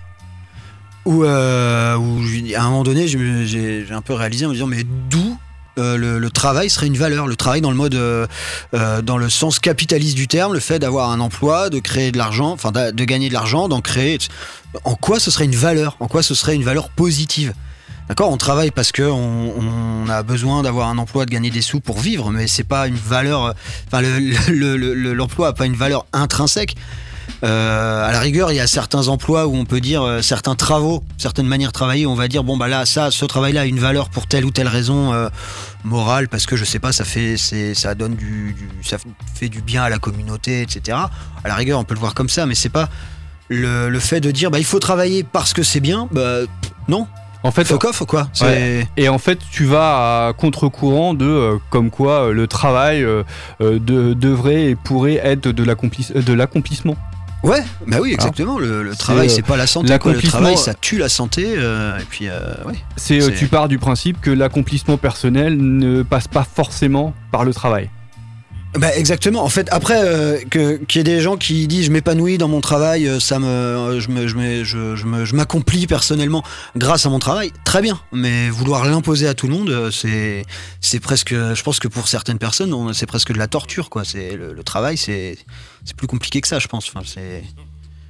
[1.05, 5.37] où, euh, à un moment donné, j'ai un peu réalisé en me disant, mais d'où
[5.79, 7.27] euh, le, travail serait une valeur?
[7.27, 8.27] Le travail dans le mode, euh,
[8.73, 12.17] euh, dans le sens capitaliste du terme, le fait d'avoir un emploi, de créer de
[12.17, 14.17] l'argent, enfin de gagner de l'argent, d'en créer.
[14.83, 15.97] En quoi ce serait une valeur?
[15.99, 17.53] En quoi ce serait une valeur positive?
[18.13, 21.79] D'accord, on travaille parce que on, a besoin d'avoir un emploi, de gagner des sous
[21.79, 23.55] pour vivre, mais c'est pas une valeur.
[23.87, 24.19] Enfin, le-
[24.53, 26.75] le- le- le- l'emploi a pas une valeur intrinsèque.
[27.43, 30.53] Euh, à la rigueur, il y a certains emplois où on peut dire euh, certains
[30.53, 33.65] travaux, certaines manières de travailler, on va dire bon bah là, ça, ce travail-là a
[33.65, 35.29] une valeur pour telle ou telle raison euh,
[35.83, 38.97] morale, parce que je sais pas, ça fait, ça donne du, du- ça
[39.33, 40.99] fait du bien à la communauté, etc.
[41.43, 42.89] À la rigueur, on peut le voir comme ça, mais c'est pas
[43.49, 46.41] le, le fait de dire bah il faut travailler parce que c'est bien, bah
[46.87, 47.07] non.
[47.43, 48.27] En fait, Fuck off quoi.
[48.41, 48.87] Ouais.
[48.95, 53.23] Et en fait, tu vas à contre-courant de euh, comme quoi euh, le travail euh,
[53.59, 56.95] de- devrait et pourrait être de l'accomplis- de l'accomplissement.
[57.43, 58.57] Ouais, bah oui, exactement.
[58.57, 59.87] Le, le travail, c'est pas la santé.
[59.87, 60.11] quoi.
[60.13, 61.55] Le l'accomplissement- travail, ça tue la santé.
[61.57, 62.71] euh, et puis, euh, ouais.
[62.75, 67.53] Euh, C'est- tu pars du principe que l'accomplissement personnel ne passe pas forcément par le
[67.53, 67.89] travail.
[68.75, 69.43] Bah exactement.
[69.43, 72.47] En fait, après euh, que qu'il y ait des gens qui disent je m'épanouis dans
[72.47, 76.43] mon travail, euh, ça me, je me, je me- je- je me- je m'accomplis personnellement
[76.75, 77.99] grâce à mon travail, très bien.
[78.11, 80.43] Mais vouloir l'imposer à tout le monde, euh, c'est,
[80.81, 84.03] c'est presque, je pense que pour certaines personnes, on- c'est presque de la torture, quoi.
[84.05, 85.37] C'est le, le travail, c'est,
[85.85, 86.89] c'est plus compliqué que ça, je pense.
[86.89, 87.43] Enfin, c'est,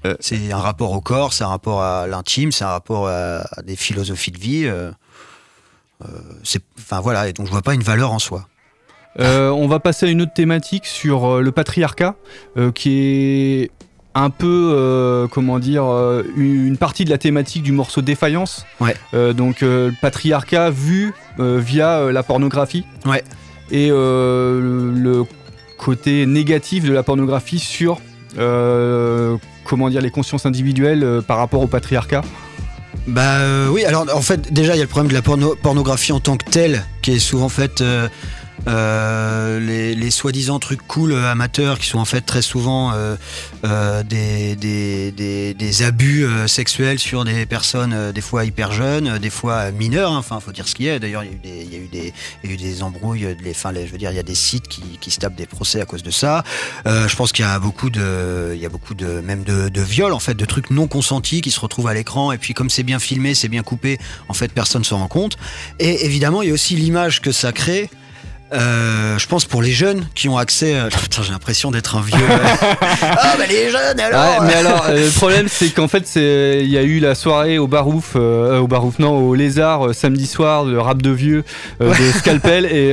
[0.05, 0.15] Euh.
[0.21, 3.61] c'est un rapport au corps, c'est un rapport à l'intime, c'est un rapport à, à
[3.63, 4.65] des philosophies de vie.
[4.65, 4.91] euh,
[6.05, 6.07] euh,
[6.43, 7.27] c'est, enfin voilà.
[7.29, 8.47] Et donc je vois pas une valeur en soi.
[9.19, 12.15] Euh, on va passer à une autre thématique sur euh, le patriarcat,
[12.57, 13.71] euh, qui est
[14.15, 15.85] un peu, euh, comment dire,
[16.37, 18.65] une partie de la thématique du morceau Défaillance.
[18.79, 18.95] Ouais.
[19.33, 22.85] Donc le patriarcat vu via la pornographie.
[23.05, 23.23] Ouais.
[23.71, 25.23] Et le,
[25.79, 27.99] côté négatif de la pornographie sur,
[28.35, 32.21] comment dire, les consciences individuelles par rapport au patriarcat.
[33.07, 33.39] Bah
[33.71, 36.19] oui, alors en fait déjà il y a le problème de la porno- pornographie en
[36.19, 37.83] tant que telle qui est souvent faite
[38.67, 43.15] euh, les, les soi-disant trucs cool euh, amateurs qui sont en fait très souvent euh,
[43.65, 49.17] euh, des, des, des, des abus euh, sexuels sur des personnes des fois hyper jeunes,
[49.19, 50.17] des fois mineures, hein.
[50.17, 50.99] enfin faut dire ce qu'il y a.
[50.99, 51.67] D'ailleurs il y a eu des,
[52.43, 54.23] il y a eu des, embrouilles, les, enfin les- je veux dire il y a
[54.23, 56.43] des sites qui, qui se tapent des procès à cause de ça.
[56.85, 59.81] Je pense qu'il y a beaucoup de, il y a beaucoup de même de, de
[59.81, 62.69] viols en fait, de trucs non consentis qui se retrouvent à l'écran et puis comme
[62.69, 63.97] c'est bien filmé, c'est bien coupé,
[64.29, 65.37] en fait personne s'en rend compte.
[65.79, 67.89] Et évidemment il y a aussi l'image que ça crée.
[68.53, 70.75] Euh, je pense pour les jeunes qui ont accès.
[70.75, 72.17] euh, Putain, j'ai l'impression d'être un vieux.
[73.01, 74.41] ah bah les jeunes alors.
[74.41, 77.57] Ouais, mais alors, euh, le problème, c'est qu'en fait, il y a eu la soirée
[77.57, 81.43] au Barouf, euh, au Barouf, non, au Lézard, samedi soir, de rap de vieux,
[81.79, 82.89] de Scalpel et,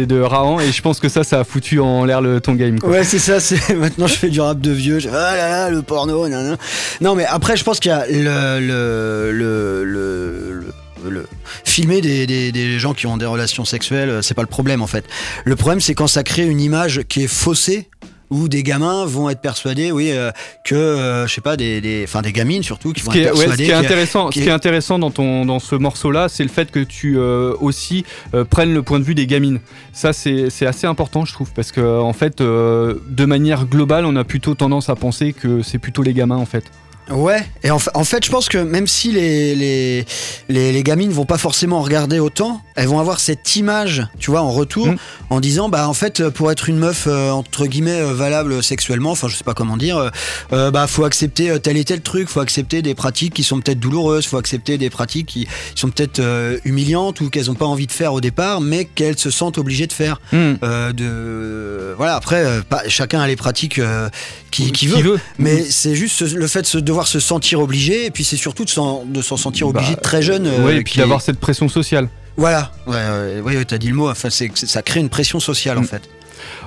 [0.00, 2.54] et de Rahan, et je pense que ça, ça a foutu en l'air le ton
[2.54, 2.78] game.
[2.80, 2.90] Quoi.
[2.90, 3.40] Ouais, c'est ça.
[3.40, 4.98] C'est maintenant je fais du rap de vieux.
[4.98, 6.26] je- Ah là là, le porno.
[6.28, 6.56] nanana.
[7.00, 10.64] Non, mais après, je pense qu'il y a le le le, le,
[11.08, 11.26] le-
[11.64, 14.82] filmer des, des, des gens qui ont des relations sexuelles, euh, c'est pas le problème
[14.82, 15.04] en fait.
[15.44, 17.88] Le problème, c'est quand ça crée une image qui est faussée.
[18.30, 20.32] Où des gamins vont être persuadés, oui, euh,
[20.64, 23.24] que euh, je sais pas, des, des, des gamines surtout qui Ce vont qui, est,
[23.24, 23.64] être ouais, ce persuadées.
[23.66, 26.48] qui est intéressant, qui ce qui est intéressant dans, ton, dans ce morceau-là, c'est le
[26.48, 28.04] fait que tu euh, aussi
[28.48, 29.60] prennes le point de vue des gamines.
[29.92, 34.16] Ça, c'est c'est assez important, je trouve, parce que en fait, de manière globale, on
[34.16, 36.64] a plutôt tendance à penser que c'est plutôt les gamins, en fait.
[37.10, 40.06] Ouais, et en, en fait, je pense que même si les, les,
[40.48, 44.40] les, les gamines vont pas forcément regarder autant, elles vont avoir cette image, tu vois,
[44.40, 44.96] en retour, Mm.
[45.30, 49.10] en disant, bah, en fait, pour être une meuf, euh, entre guillemets, euh, valable sexuellement,
[49.12, 50.08] enfin, je sais pas comment dire, euh,
[50.52, 53.60] euh, bah, faut accepter euh, tel et tel truc, faut accepter des pratiques qui sont
[53.60, 56.20] peut-être douloureuses, faut accepter des pratiques qui sont peut-être
[56.64, 59.86] humiliantes ou qu'elles ont pas envie de faire au départ, mais qu'elles se sentent obligées
[59.86, 60.20] de faire.
[60.32, 64.08] Euh, de, voilà, après, pas, chacun a les pratiques euh,
[64.54, 64.96] qui, qui veut.
[64.96, 65.20] Qui veut.
[65.38, 68.70] Mais c'est juste le fait de devoir se sentir obligé, et puis c'est surtout de
[68.70, 70.46] s'en, de s'en sentir obligé Bah, de très jeune.
[70.46, 72.08] euh, ouais, et puis d'avoir cette pression sociale.
[72.36, 75.38] Voilà, ouais, ouais, ouais, ouais, t'as dit le mot, enfin, c'est, ça crée une pression
[75.40, 75.86] sociale en Mm.
[75.86, 76.02] fait.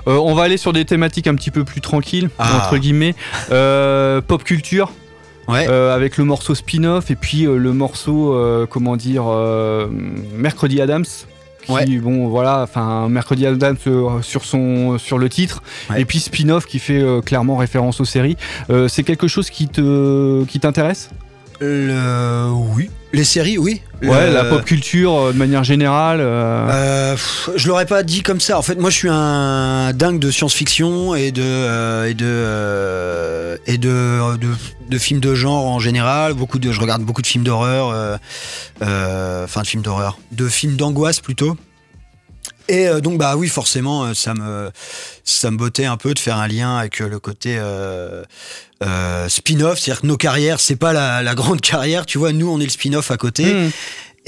[0.08, 2.58] Euh, on va aller sur des thématiques un petit peu plus tranquilles, Ah.
[2.66, 3.16] entre guillemets.
[3.52, 4.92] Euh, pop culture.
[5.50, 5.66] Ouais.
[5.70, 8.38] euh, avec le morceau spin-off et puis le morceau,
[8.70, 9.24] comment dire,
[10.36, 11.06] Mercredi Adams.
[11.68, 11.86] Qui, Ouais.
[11.98, 15.62] bon, voilà, enfin, Mercredi euh, sur, son, sur le titre.
[15.90, 16.02] Ouais.
[16.02, 18.38] Et puis spin-off qui fait euh, clairement référence aux séries.
[18.70, 21.10] Euh, c'est quelque chose qui te qui t'intéresse?
[21.60, 22.50] Le...
[22.76, 22.90] Oui.
[23.14, 23.82] Les séries, oui.
[24.04, 26.20] Ouais, la pop culture euh, de manière générale.
[26.22, 28.58] euh, Euh, pff, je l'aurais pas dit comme ça.
[28.58, 33.58] En fait, moi, je suis un dingue de science-fiction et de euh, et de euh,
[33.66, 34.48] et de, de
[34.90, 36.34] de films de genre en général.
[36.34, 38.18] Beaucoup de, je regarde beaucoup de films d'horreur, euh,
[38.84, 41.58] euh, enfin de films d'horreur, de films d'angoisse plutôt.
[42.70, 44.70] Et euh, donc bah oui, forcément, euh, ça me
[45.24, 48.24] ça me bottait un peu de faire un lien avec euh, le côté euh,
[48.84, 52.34] euh, spin-off, c'est-à-dire que nos carrières, c'est pas la, la grande carrière, tu vois.
[52.34, 53.54] Nous, on est le spin-off à côté.
[53.54, 53.70] hmm.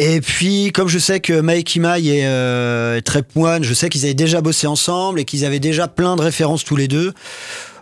[0.01, 3.89] Et puis, comme je sais que Mike Imai et, euh, et Trep One, je sais
[3.89, 7.13] qu'ils avaient déjà bossé ensemble et qu'ils avaient déjà plein de références tous les deux.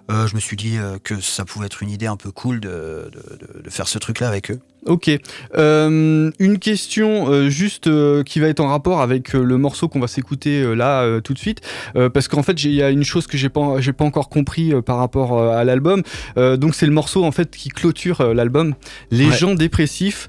[0.10, 3.12] euh, je me suis dit que ça pouvait être une idée un peu cool de,
[3.12, 4.60] de, de- de faire ce truc-là avec eux.
[4.86, 5.10] Ok.
[5.58, 10.00] Euh, une question euh, juste euh, qui va être en rapport avec le morceau qu'on
[10.00, 11.62] va s'écouter là tout de suite,
[12.13, 14.73] parce qu'en fait il y a une chose que j'ai pas j'ai pas encore compris
[14.86, 16.04] par rapport à l'album.
[16.36, 18.73] Donc c'est le morceau en fait qui clôture l'album.
[19.12, 19.36] Les Ouais.
[19.38, 20.28] gens dépressifs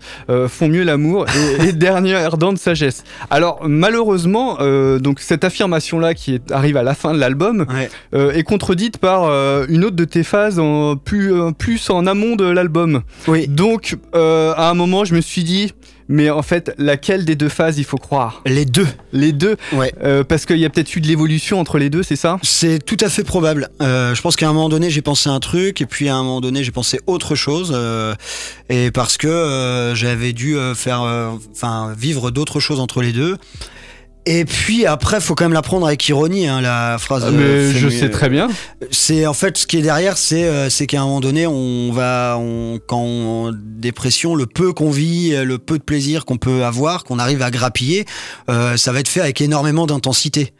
[0.48, 1.26] font mieux l'amour
[1.60, 3.04] et, et dernière dent de sagesse.
[3.30, 4.58] Alors malheureusement
[4.98, 7.66] donc cette affirmation là qui est, arrive à la fin de l'album
[8.12, 8.34] Ouais.
[8.34, 9.24] est contredite par
[9.68, 13.02] une autre de tes phases en plus plus en amont de l'album.
[13.26, 13.46] Oui.
[13.48, 15.72] Donc, euh, à un moment, je me suis dit,
[16.08, 18.42] mais en fait, laquelle des deux phases il faut croire?
[18.46, 18.86] Les deux.
[19.12, 19.56] Les deux?
[19.72, 19.92] Ouais.
[20.02, 22.38] Euh, Parce qu'il y a peut-être eu de l'évolution entre les deux, c'est ça?
[22.42, 23.68] C'est tout à fait probable.
[23.82, 26.22] Euh, je pense qu'à un moment donné, j'ai pensé un truc, et puis à un
[26.22, 28.14] moment donné, j'ai pensé autre chose, euh,
[28.70, 33.12] et parce que euh, j'avais dû euh, faire, euh, enfin, vivre d'autres choses entre les
[33.12, 33.36] deux.
[34.26, 37.24] Et puis après, faut quand même la prendre avec ironie, hein, la phrase.
[37.26, 38.48] Ah, euh, mais je sais très bien.
[38.90, 41.92] C'est en fait ce qui est derrière, c'est euh, c'est qu'à un moment donné, on
[41.92, 46.24] va, on, quand on en dépression, le peu qu'on vit, euh, le peu de plaisir
[46.24, 48.04] qu'on peut avoir, qu'on arrive à grappiller,
[48.50, 50.52] euh, ça va être fait avec énormément d'intensité.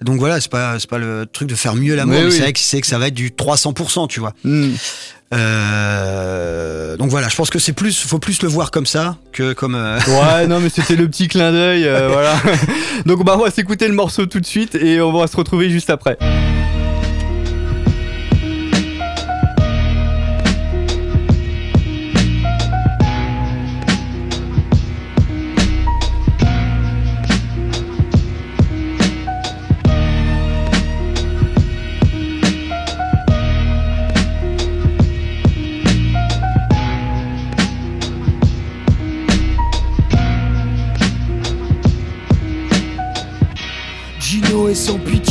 [0.00, 2.32] Donc voilà, c'est pas c'est pas le truc de faire mieux l'amour, mais oui.
[2.32, 4.32] c'est vrai que c'est que ça va être du 300%, tu vois.
[4.44, 4.74] Hmm.
[5.34, 9.52] Euh, donc voilà, je pense que c'est plus, faut plus le voir comme ça que
[9.52, 9.74] comme.
[9.74, 12.34] euh, Ouais, non, mais c'était le petit clin d'œil, euh, voilà.
[13.06, 15.70] Donc, bah, on va s'écouter le morceau tout de suite et on va se retrouver
[15.70, 16.18] juste après.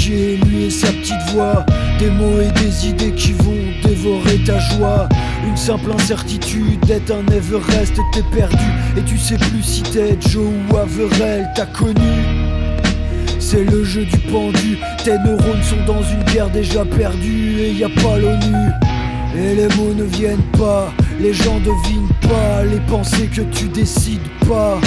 [0.06, 1.66] Lui et sa petite voix.
[2.00, 5.10] Des mots et des idées qui vont dévorer ta joie.
[5.48, 8.66] Une simple incertitude d'être un Everest, t'es perdu.
[8.98, 11.95] Et tu sais plus si t'es Joe ou Averell, t'as connu.
[13.39, 17.60] C'est le jeu du pendu, tes neurones sont dans une guerre déjà perdue.
[17.60, 18.70] Et y a pas l'ONU.
[19.36, 24.20] Et les mots ne viennent pas, les gens devinent pas les pensées que tu décides
[24.48, 24.80] pas.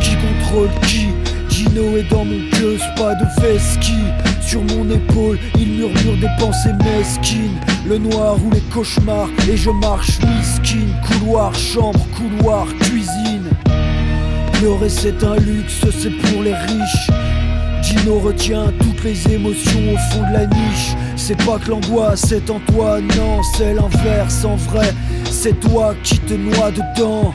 [0.00, 1.08] Qui contrôle qui?
[1.64, 3.94] Gino est dans mon queue, pas de vesqui
[4.40, 7.58] Sur mon épaule, il murmure des pensées mesquines.
[7.86, 13.48] Le noir ou les cauchemars, et je marche miskin Couloir, chambre, couloir, cuisine.
[14.54, 17.10] Pleurer c'est un luxe, c'est pour les riches.
[17.82, 20.94] Gino retient toutes les émotions au fond de la niche.
[21.16, 24.92] C'est pas que l'angoisse est en toi, non c'est l'inverse en vrai.
[25.30, 27.34] C'est toi qui te noies dedans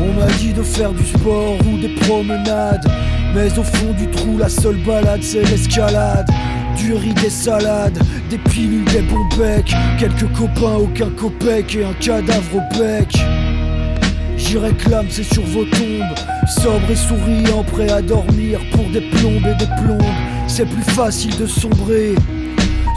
[0.00, 2.86] On m'a dit de faire du sport ou des promenades
[3.34, 6.28] Mais au fond du trou la seule balade c'est l'escalade
[6.76, 7.98] du riz, des salades,
[8.30, 13.12] des pilules, des bons becs Quelques copains, aucun copec et un cadavre au bec
[14.36, 16.14] J'y réclame, c'est sur vos tombes.
[16.48, 20.02] Sobre et souriant, prêt à dormir pour des plombes et des plombes.
[20.48, 22.14] C'est plus facile de sombrer.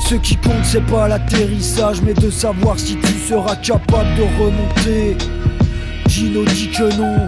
[0.10, 5.18] Ce qui compte, c'est pas l'atterrissage, mais de savoir si tu seras capable de remonter.
[6.14, 7.28] Gino dit que non.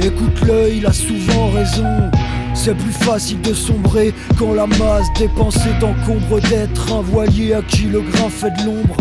[0.00, 2.10] Écoute-le, il a souvent raison.
[2.54, 7.82] C'est plus facile de sombrer quand la masse dépensée t'encombre d'être un voilier à qui
[7.82, 8.96] le grain fait de l'ombre.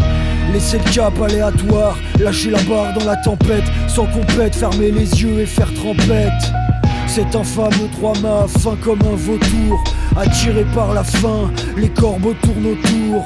[0.51, 5.39] Laisser le cap aléatoire, lâcher la barre dans la tempête, sans compète, fermer les yeux
[5.39, 6.51] et faire trempette.
[7.07, 9.81] C'est un fameux trois mâts, fin comme un vautour,
[10.17, 13.25] attiré par la faim, les corbeaux tournent autour.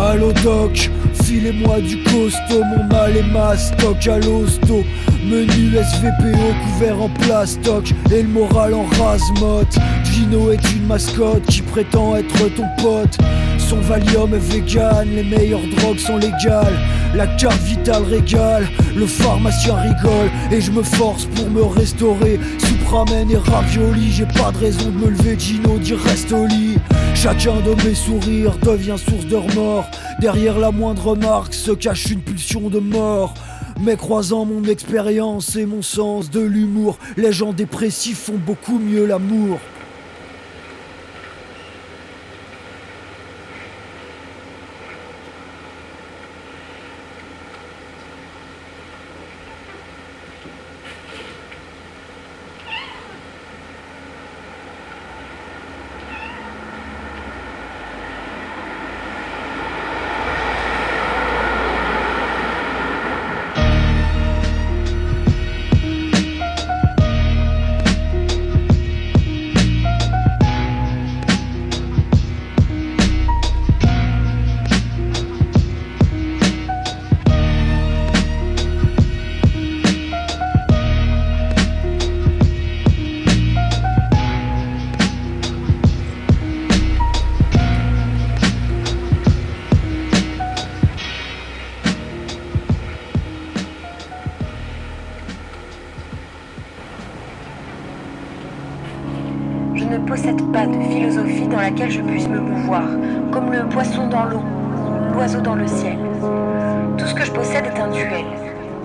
[0.00, 0.88] Allo doc,
[1.30, 4.84] filez-moi du costaud, mon mal est ma stock à l'hosto.
[5.24, 9.78] Menu SVPO couvert en plastoc et le moral en rasemote.
[10.02, 13.16] Gino est une mascotte qui prétend être ton pote.
[13.58, 16.78] Son Valium est vegan, les meilleures drogues sont légales.
[17.14, 22.38] La carte vitale régale, le pharmacien rigole et je me force pour me restaurer.
[22.58, 25.36] Soupe et ravioli, j'ai pas de raison de me lever.
[25.38, 26.78] Gino dit reste au lit.
[27.14, 29.90] Chacun de mes sourires devient source de remords.
[30.20, 33.34] Derrière la moindre remarque se cache une pulsion de mort.
[33.80, 39.06] Mais croisant mon expérience et mon sens de l'humour, les gens dépressifs font beaucoup mieux
[39.06, 39.58] l'amour.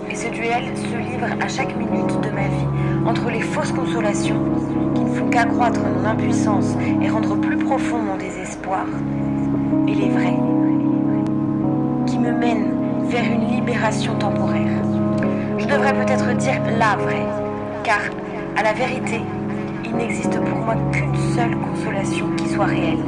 [0.09, 2.67] Et ce duel se livre à chaque minute de ma vie
[3.05, 4.41] entre les fausses consolations,
[4.93, 8.85] qui ne font qu'accroître mon impuissance et rendre plus profond mon désespoir,
[9.87, 10.37] et les vrais,
[12.07, 12.73] qui me mènent
[13.07, 14.83] vers une libération temporaire.
[15.59, 17.27] Je devrais peut-être dire la vraie,
[17.83, 18.01] car
[18.57, 19.21] à la vérité,
[19.85, 23.05] il n'existe pour moi qu'une seule consolation qui soit réelle.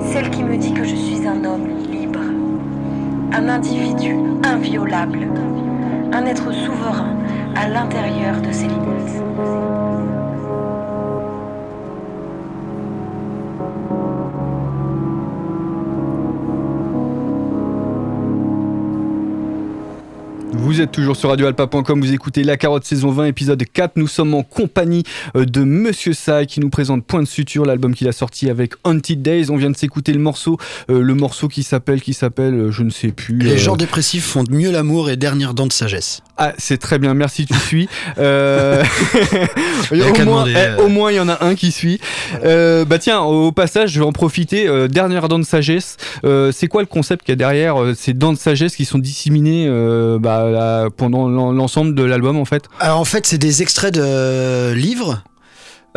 [0.00, 1.79] Celle qui me dit que je suis un homme
[3.32, 5.28] un individu inviolable,
[6.12, 7.16] un être souverain
[7.54, 8.89] à l'intérieur de ses limites.
[20.80, 23.96] Vous êtes toujours sur radioalpa.com, vous écoutez La Carotte saison 20 épisode 4.
[23.96, 25.02] Nous sommes en compagnie
[25.36, 28.72] euh, de Monsieur Sai qui nous présente Point de suture, l'album qu'il a sorti avec
[28.84, 29.50] Haunted Days.
[29.50, 30.56] On vient de s'écouter le morceau,
[30.88, 33.40] euh, le morceau qui s'appelle, qui s'appelle, euh, je ne sais plus.
[33.40, 36.22] Les euh, gens dépressifs font de mieux l'amour et dernière dent de sagesse.
[36.42, 37.86] Ah, c'est très bien, merci, tu suis.
[38.16, 38.82] Euh,
[39.92, 40.84] au, qu'à moins, demander, eh, euh.
[40.84, 42.00] au moins, il y en a un qui suit.
[42.44, 44.66] Euh, bah tiens, au passage, je vais en profiter.
[44.66, 45.98] Euh, dernière dent de sagesse.
[46.24, 48.86] Euh, c'est quoi le concept qu'il y a derrière euh, ces dents de sagesse qui
[48.86, 52.64] sont disséminées euh, bah, là, pendant l'en- l'ensemble de l'album en fait?
[52.80, 55.22] Alors en fait, c'est des extraits de livres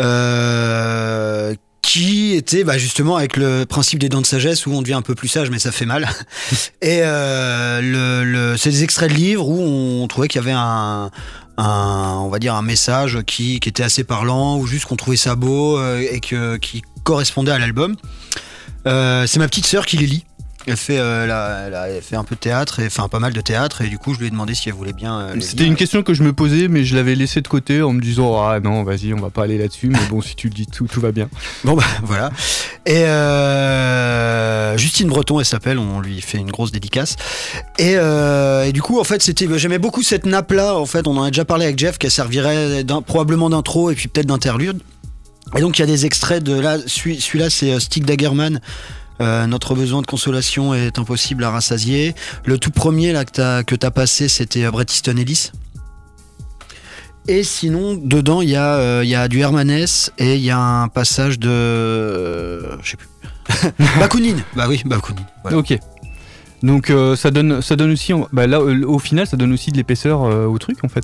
[0.01, 1.53] euh,
[1.83, 5.01] qui étaient bah, justement avec le principe des dents de sagesse où on devient un
[5.03, 6.09] peu plus sage, mais ça fait mal.
[6.81, 9.59] Et euh, le, le- c'est des extraits de livres où
[10.01, 11.11] on trouvait qu'il y avait un,
[11.57, 15.17] un, on va dire un message qui, qui était assez parlant ou juste qu'on trouvait
[15.17, 17.95] ça beau euh, et que, qui correspondait à l'album.
[18.87, 20.25] Euh, c'est ma petite sœur qui les lit.
[20.65, 23.81] Elle fait, euh, elle fait un peu de théâtre, et, enfin pas mal de théâtre,
[23.81, 25.19] et du coup je lui ai demandé si elle voulait bien.
[25.19, 27.91] euh, C'était une question que je me posais, mais je l'avais laissé de côté en
[27.91, 29.89] me disant Ah non, vas-y, on va pas aller là-dessus.
[29.89, 31.27] Mais bon, si tu le dis tout, tout va bien.
[31.65, 32.31] Bon bah voilà.
[32.85, 37.15] Et euh, Justine Breton, elle s'appelle, on lui fait une grosse dédicace.
[37.77, 40.75] Et, et du coup, en fait, c'était, j'aimais beaucoup cette nappe-là.
[40.75, 44.07] En fait, on en a déjà parlé avec Jeff, qu'elle servirait probablement d'intro et puis
[44.07, 44.81] peut-être d'interlude.
[45.57, 46.77] Et donc, il y a des extraits de là.
[46.87, 48.59] celui- Celui-là, c'est Stick Daggerman.
[49.21, 52.15] Euh, notre besoin de consolation est impossible à rassasier.
[52.45, 55.51] Le tout premier là que que t'as passé, c'était euh, Bret Easton Ellis.
[57.27, 60.51] Et sinon, dedans, il y, a, euh, il y a du Hermanès et il y
[60.51, 61.49] a un passage de.
[61.49, 63.07] euh, je sais plus.
[63.99, 65.25] Bakounine Bah oui, Bakounine.
[65.41, 65.57] Voilà.
[65.57, 65.77] Ok.
[66.63, 69.71] Donc euh, ça donne, ça donne aussi, bah là, euh, au final, ça donne aussi
[69.71, 71.03] de l'épaisseur euh, au truc en fait.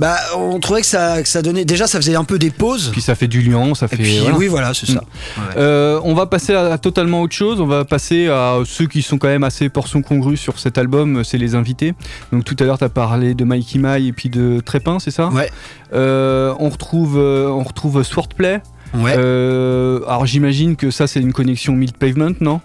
[0.00, 1.64] Bah, on trouvait que ça, que ça donnait.
[1.64, 2.88] Déjà, ça faisait un peu des pauses.
[2.90, 3.96] Puis ça fait du lion, ça fait.
[3.96, 4.36] Et puis, voilà.
[4.36, 5.04] oui, voilà, c'est ça.
[5.36, 5.40] Mm.
[5.58, 7.60] Euh, on va passer à, à totalement autre chose.
[7.60, 11.22] On va passer à ceux qui sont quand même assez portions congrues sur cet album.
[11.22, 11.94] C'est les invités.
[12.32, 15.12] Donc tout à l'heure, tu as parlé de Mikey Mai et puis de Trépin, c'est
[15.12, 15.28] ça?
[15.28, 15.50] Ouais.
[15.92, 18.60] On retrouve, on retrouve Swordplay.
[18.94, 19.12] Ouais.
[19.12, 22.60] Alors j'imagine que ça, c'est une connexion Mid Pavement, non?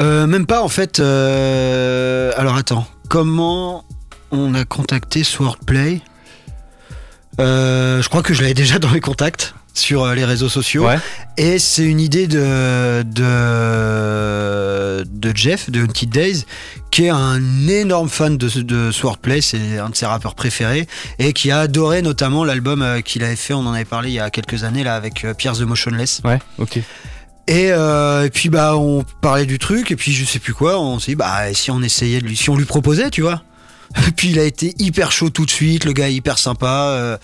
[0.00, 1.00] Euh, même pas, en fait.
[1.00, 2.86] euh, Alors, attends.
[3.08, 3.84] Comment
[4.30, 6.00] on a contacté Swordplay?
[7.40, 10.86] Euh, Je crois que je l'avais déjà dans les contacts sur les réseaux sociaux.
[10.86, 10.98] Ouais.
[11.36, 16.44] Et c'est une idée de, de, de Jeff, de Hunted Days,
[16.90, 20.88] qui est un énorme fan de, de Swordplay, c'est un de ses rappeurs préférés,
[21.18, 24.20] et qui a adoré notamment l'album qu'il avait fait, on en avait parlé il y
[24.20, 26.20] a quelques années, là, avec Pierce the Motionless.
[26.24, 26.80] Ouais, ok.
[27.46, 30.78] Et, euh, et puis bah on parlait du truc et puis je sais plus quoi,
[30.80, 33.42] on s'est dit bah si on essayait de lui, si on lui proposait, tu vois.
[34.06, 36.90] Et puis il a été hyper chaud tout de suite, le gars est hyper sympa.
[36.94, 37.16] euh,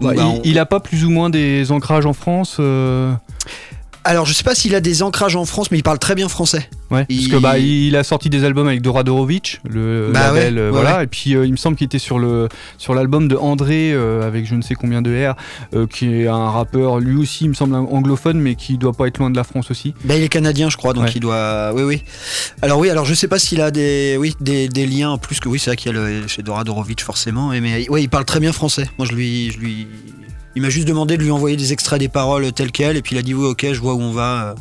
[0.00, 3.12] Bah, bah, il, on- il a pas plus ou moins des ancrages en France euh,
[4.02, 6.28] Alors je sais pas s'il a des ancrages en France, mais il parle très bien
[6.28, 6.68] français.
[6.90, 10.54] Ouais, Il- parce que bah il a sorti des albums avec Doradorovic, le Bah label,
[10.54, 10.96] ouais, euh, ouais, voilà.
[10.98, 11.04] ouais.
[11.04, 12.48] Et puis euh, il me semble qu'il était sur le
[12.78, 15.34] sur l'album de André euh, avec je ne sais combien de R,
[15.74, 19.06] euh, qui est un rappeur lui aussi, il me semble anglophone, mais qui doit pas
[19.06, 19.94] être loin de la France aussi.
[20.04, 21.72] Bah il est canadien je crois, donc il doit.
[21.74, 22.02] Oui oui.
[22.62, 25.48] Alors oui, alors je sais pas s'il a des, oui, des, des liens plus que
[25.48, 28.24] oui, c'est vrai qu'il y a le, chez Doradorovic forcément, mais, mais ouais, il parle
[28.24, 28.88] très bien français.
[28.98, 29.86] Moi je lui, je lui,
[30.56, 33.14] il m'a juste demandé de lui envoyer des extraits des paroles telles quelles et puis
[33.16, 34.44] il a dit oui ok, je vois où on va.
[34.50, 34.54] euh.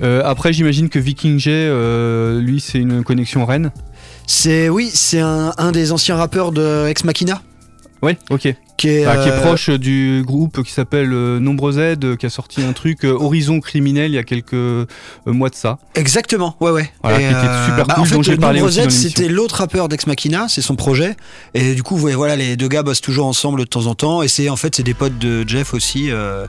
[0.00, 3.72] Euh, après j'imagine que Viking J, euh, lui c'est une connexion Rennes.
[4.26, 7.42] C'est oui, c'est un, un des anciens rappeurs de Ex Machina
[8.02, 8.54] Ouais, ok.
[8.76, 12.16] qui est, Bah, qui est euh, proche du groupe qui s'appelle euh, Nombre Z, euh,
[12.16, 14.54] qui a sorti un truc Horizon Criminel il y a quelques
[15.26, 15.78] mois de ça.
[15.96, 16.92] Exactement, ouais ouais.
[17.02, 18.88] Voilà, Et, qui était super bah, cool, en fait, dont j'ai le parlé Nombre Z,
[18.90, 21.16] c'était l'autre rappeur d'Ex Machina, c'est son projet.
[21.54, 24.22] Et du coup, voilà, les deux gars bossent toujours ensemble de temps en temps.
[24.22, 26.10] Et c'est en fait, c'est des potes de Jeff aussi.
[26.10, 26.46] euh,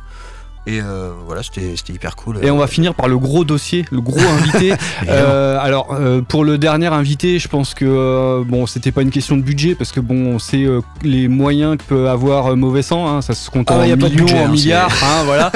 [0.67, 2.39] et euh, voilà, c'était hyper cool.
[2.43, 4.73] Et on va finir par le gros dossier, le gros invité.
[5.07, 9.37] Euh, alors euh, pour le dernier invité, je pense que bon, c'était pas une question
[9.37, 10.65] de budget parce que bon, on sait
[11.01, 14.39] les moyens que peut avoir Mauvais Sang, hein, ça se compte Ah en millions, budget,
[14.39, 15.51] en hein, milliards, hein, voilà.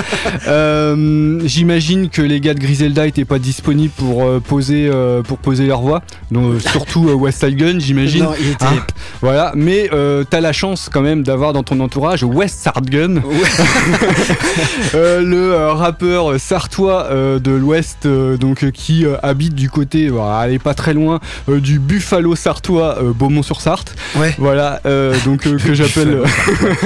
[1.48, 4.90] J'imagine que les gars de Griselda étaient pas disponibles pour poser
[5.26, 6.02] pour poser leur voix,
[6.32, 8.24] donc surtout West Side Gun, j'imagine.
[8.40, 8.86] Était- Hein,
[9.22, 9.90] voilà, mais
[10.30, 13.22] t'as la chance quand même d'avoir dans ton entourage West Side Gun.
[14.94, 20.10] le euh, rappeur sartois euh, de l'Ouest, euh, donc euh, qui euh, habite du côté,
[20.10, 21.20] voilà, allez pas très loin,
[21.50, 23.96] euh, du Buffalo sartois, euh, Beaumont-sur-Sarthe.
[24.16, 24.34] Ouais.
[24.38, 26.22] Voilà, euh, donc euh, que j'appelle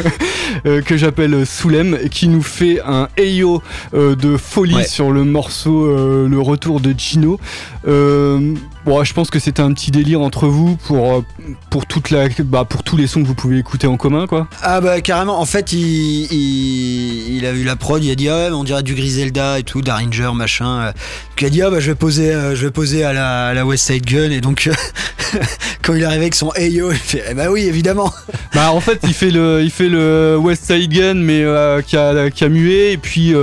[0.65, 3.61] euh, que j'appelle euh, Soulem, qui nous fait un Eyo
[3.93, 4.85] euh, de folie Ouais.
[4.85, 7.39] sur le morceau euh, Le Retour de Gino.
[7.87, 8.53] Euh,
[8.85, 11.21] bon, je pense que c'était un petit délire entre vous pour euh,
[11.69, 14.47] pour toute la, bah, pour tous les sons que vous pouvez écouter en commun, quoi.
[14.61, 18.29] Ah bah carrément, en fait il, il, il a vu la prod, il a dit
[18.29, 20.93] ah on dirait du Griselda et tout, Daringer machin.
[21.35, 23.13] Puis il a dit ah bah je vais poser, euh, je vais poser à
[23.53, 24.73] la, West Side Gun et donc euh,
[25.81, 28.13] quand il est arrivé avec son Hey yo, il fait eh bah oui évidemment.
[28.53, 31.95] Bah en fait il fait le il fait le West Side Gun mais euh, qui,
[31.95, 33.33] a, qui a mué et puis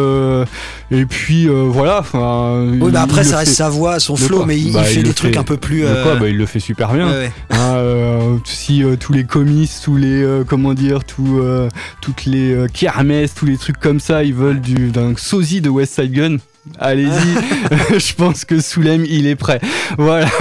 [0.90, 4.58] et puis euh, voilà Oui bah après ça reste fait- sa voix, son flow, mais
[4.58, 5.84] il, Bah, il fait des trucs un peu plus.
[5.84, 7.06] euh, quoi Bah il le fait super bien.
[7.08, 7.32] ouais, ouais.
[7.50, 11.68] Hein, euh, si tous les comics, tous les comment dire, tous, euh,
[12.00, 15.94] toutes les kermesses, tous les trucs comme ça, ils veulent du d'un sosie de West
[15.94, 16.36] Side Gun.
[16.78, 17.08] Allez-y,
[17.98, 19.60] je pense que Soulem il est prêt.
[19.98, 20.26] Voilà.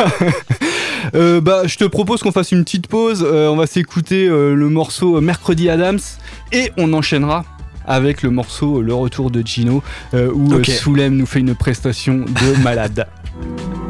[1.16, 3.24] Euh, bah, je te propose qu'on fasse une petite pause.
[3.28, 6.00] Euh, on va s'écouter euh, le morceau Mercredi Adams
[6.54, 7.44] et on enchaînera
[7.86, 10.64] avec le morceau Le Retour de Gino euh, où euh.
[10.64, 13.08] Soulem nous fait une prestation de malade.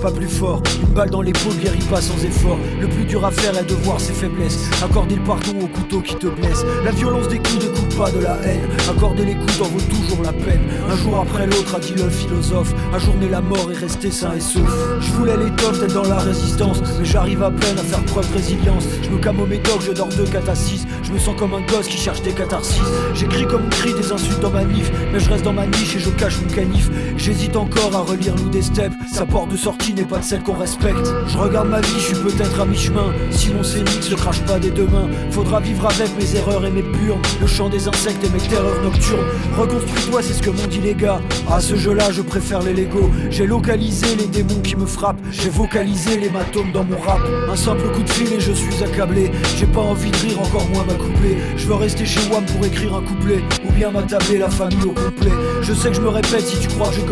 [0.00, 0.62] pas plus fort.
[0.80, 2.58] Une balle dans l'épaule guérit pas sans effort.
[2.80, 4.58] Le plus dur à faire est de voir ses faiblesses.
[4.82, 6.64] Accorder le pardon au couteau qui te blesse.
[6.84, 8.68] La violence des coups ne coupe pas de la haine.
[8.88, 10.60] Accorder les coups en vaut toujours la peine.
[10.88, 12.72] Un jour après l'autre, a dit le philosophe.
[12.94, 14.70] Ajourner la mort et rester sain et sauf.
[15.00, 16.80] Je voulais l'étoffe d'être dans la résistance.
[16.98, 18.84] Mais j'arrive à peine à faire preuve de résilience.
[19.02, 20.86] Je me came au médoc, je dors de 4 à 6.
[21.02, 22.80] Je me sens comme un gosse qui cherche des catharsis.
[23.14, 24.90] J'écris comme on crie des insultes dans ma nif.
[25.12, 26.90] Mais je reste dans ma niche et je cache mon canif.
[27.18, 28.92] J'hésite encore à relire Loup des steppes.
[29.12, 31.04] Sa porte de sortie n'est pas de celle qu'on respecte.
[31.26, 33.12] Je regarde ma vie, je suis peut-être à mi-chemin.
[33.32, 36.70] Si mon scénique ne crache pas des deux mains, faudra vivre avec mes erreurs et
[36.70, 37.20] mes burnes.
[37.40, 39.26] Le chant des insectes et mes terreurs nocturnes.
[39.58, 41.20] Reconstruis-toi, c'est ce que m'ont dit les gars.
[41.50, 43.10] À ce jeu-là, je préfère les Lego.
[43.30, 45.20] J'ai localisé les démons qui me frappent.
[45.32, 47.20] J'ai vocalisé l'hématome dans mon rap.
[47.50, 49.32] Un simple coup de fil et je suis accablé.
[49.56, 51.36] J'ai pas envie de rire, encore moins m'accoupler.
[51.56, 53.40] Je veux rester chez WAM pour écrire un couplet.
[53.68, 55.32] Ou bien m'attabler la famille au complet.
[55.62, 57.07] Je sais que je me répète si tu crois que je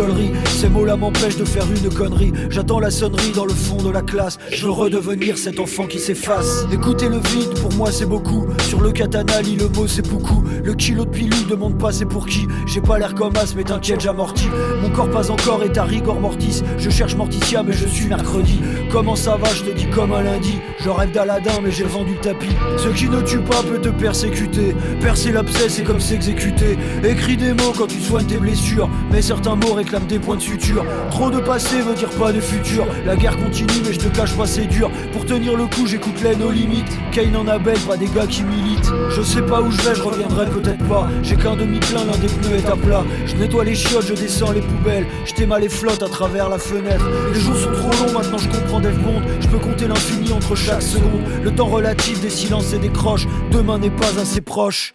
[0.48, 2.32] Ces mots-là m'empêchent de faire une connerie.
[2.50, 4.36] J'attends la sonnerie dans le fond de la classe.
[4.50, 6.66] Je veux redevenir cet enfant qui s'efface.
[6.70, 8.46] Écoutez le vide, pour moi c'est beaucoup.
[8.68, 10.44] Sur le katana, lit le mot c'est beaucoup.
[10.62, 12.46] Le kilo de pilule demande pas c'est pour qui?
[12.66, 14.48] J'ai pas l'air comme as, mais t'inquiète, j'amortis.
[14.82, 16.62] Mon corps pas encore est à rigor mortis.
[16.78, 18.60] Je cherche Morticia, mais je suis mercredi.
[18.90, 20.58] Comment ça va, je te dis comme un lundi.
[20.80, 22.54] Je rêve d'Aladin, mais j'ai vendu le tapis.
[22.76, 24.74] Ce qui ne tue pas peut te persécuter.
[25.00, 26.76] Percer l'abcès, c'est comme s'exécuter.
[27.02, 28.90] Écris des mots quand tu soignes tes blessures.
[29.10, 30.84] Mais certains mots réclament des points de suture.
[31.10, 32.86] Trop de passé veut dire pas de futur.
[33.04, 34.90] La guerre continue, mais je te cache pas, c'est dur.
[35.12, 36.90] Pour tenir le coup, j'écoute l'aine aux limites.
[37.12, 38.90] Kane en Abel, pas des gars qui militent.
[39.10, 41.08] Je sais pas où je vais, je reviendrai peut-être pas.
[41.22, 43.04] J'ai qu'un demi-plein, l'un des pneus est à plat.
[43.26, 45.06] Je nettoie les chiottes, je descends les poubelles.
[45.24, 47.04] Je t'émale les flottes à travers la fenêtre.
[47.32, 49.22] Les jours sont trop longs, maintenant je comprends Dave Bond.
[49.40, 51.22] Je peux compter l'infini entre chaque seconde.
[51.44, 53.28] Le temps relatif des silences et des croches.
[53.52, 54.92] Demain n'est pas assez proche.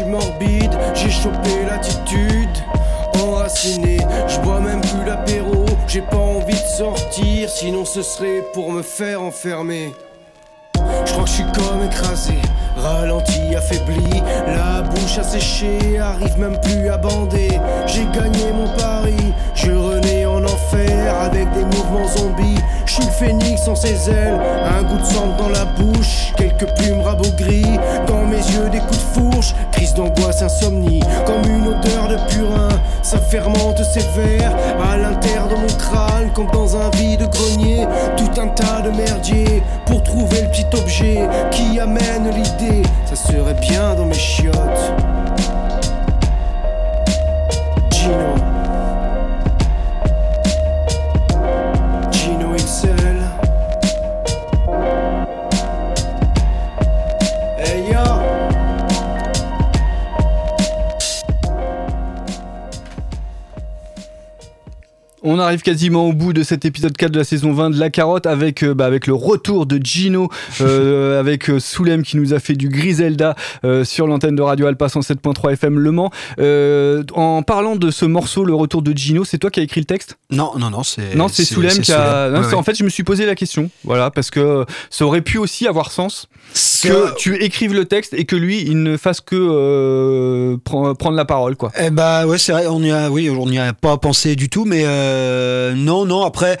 [0.00, 2.48] Suis morbide J'ai chopé l'attitude.
[3.22, 3.98] Enraciné
[4.28, 5.66] Je bois même plus l'apéro.
[5.86, 9.92] J'ai pas envie de sortir Sinon ce serait pour me faire enfermer.
[11.04, 12.34] Je crois que je suis comme écrasé,
[12.76, 17.60] ralenti, affaibli, la bouche asséchée, arrive même plus à bander.
[17.86, 19.16] J'ai gagné mon pari,
[19.54, 22.58] je renais en enfer avec des mouvements zombies.
[22.86, 24.38] Je suis le phénix sans ses ailes,
[24.78, 28.98] un goût de sang dans la bouche, quelques plumes rabougries, dans mes yeux des coups
[28.98, 32.68] de fourche, crise d'angoisse, insomnie, comme une odeur de purin.
[33.02, 34.52] Ça fermente sévère
[34.90, 37.86] à l'intérieur de mon crâne, comme dans un vide grenier,
[38.16, 42.82] tout un tas de merdier pour trouver le petit objet qui amène l'idée.
[43.06, 44.92] Ça serait bien dans mes chiottes.
[47.92, 48.39] Gino
[65.32, 67.88] On arrive quasiment au bout de cet épisode 4 de la saison 20 de La
[67.88, 70.28] Carotte avec, euh, bah, avec le retour de Gino,
[70.60, 74.66] euh, avec euh, Soulem qui nous a fait du Griselda euh, sur l'antenne de Radio
[74.66, 76.10] Alpa 107.3 FM Le Mans.
[77.14, 79.86] En parlant de ce morceau, le retour de Gino, c'est toi qui as écrit le
[79.86, 80.18] texte?
[80.32, 81.14] Non, non, non, c'est.
[81.14, 82.28] Non, c'est Soulem qui a.
[82.30, 85.20] Non, Ouais, En fait, je me suis posé la question, voilà, parce que ça aurait
[85.22, 86.26] pu aussi avoir sens
[86.82, 91.24] que tu écrives le texte et que lui, il ne fasse que prend- prendre la
[91.24, 91.70] parole, quoi.
[91.80, 94.48] Eh bah ouais, c'est vrai, on y a, oui, on n'y a pas pensé du
[94.48, 94.82] tout, mais
[95.20, 96.24] euh, non, non.
[96.24, 96.58] Après,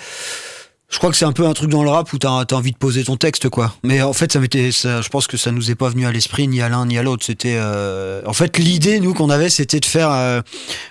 [0.88, 2.72] je crois que c'est un peu un truc dans le rap où t'as as envie
[2.72, 3.72] de poser ton texte, quoi.
[3.84, 6.48] Mais en fait, ça m'était, je pense que ça nous est pas venu à l'esprit
[6.48, 7.24] ni à l'un ni à l'autre.
[7.24, 10.40] C'était, euh, en fait, l'idée nous qu'on avait, c'était de faire euh,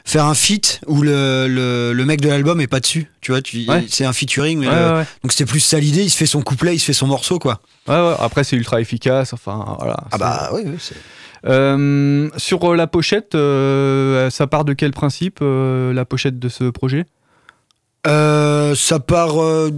[0.05, 3.11] faire un feat où le, le, le mec de l'album est pas dessus.
[3.21, 3.85] Tu vois, tu, Ouais.
[3.89, 4.59] c'est un featuring.
[4.59, 5.05] Mais Ouais, le- ouais, ouais.
[5.23, 6.03] Donc c'était plus ça l'idée.
[6.03, 7.59] Il se fait son couplet, il se fait son morceau, quoi.
[7.89, 9.97] Ouais, ouais, après, c'est ultra efficace, enfin, voilà.
[10.11, 10.77] Ah bah oui, oui.
[11.45, 17.05] Euh, sur la pochette, ça part de quel principe, la pochette de ce projet?
[18.07, 19.71] Euh, ça part euh,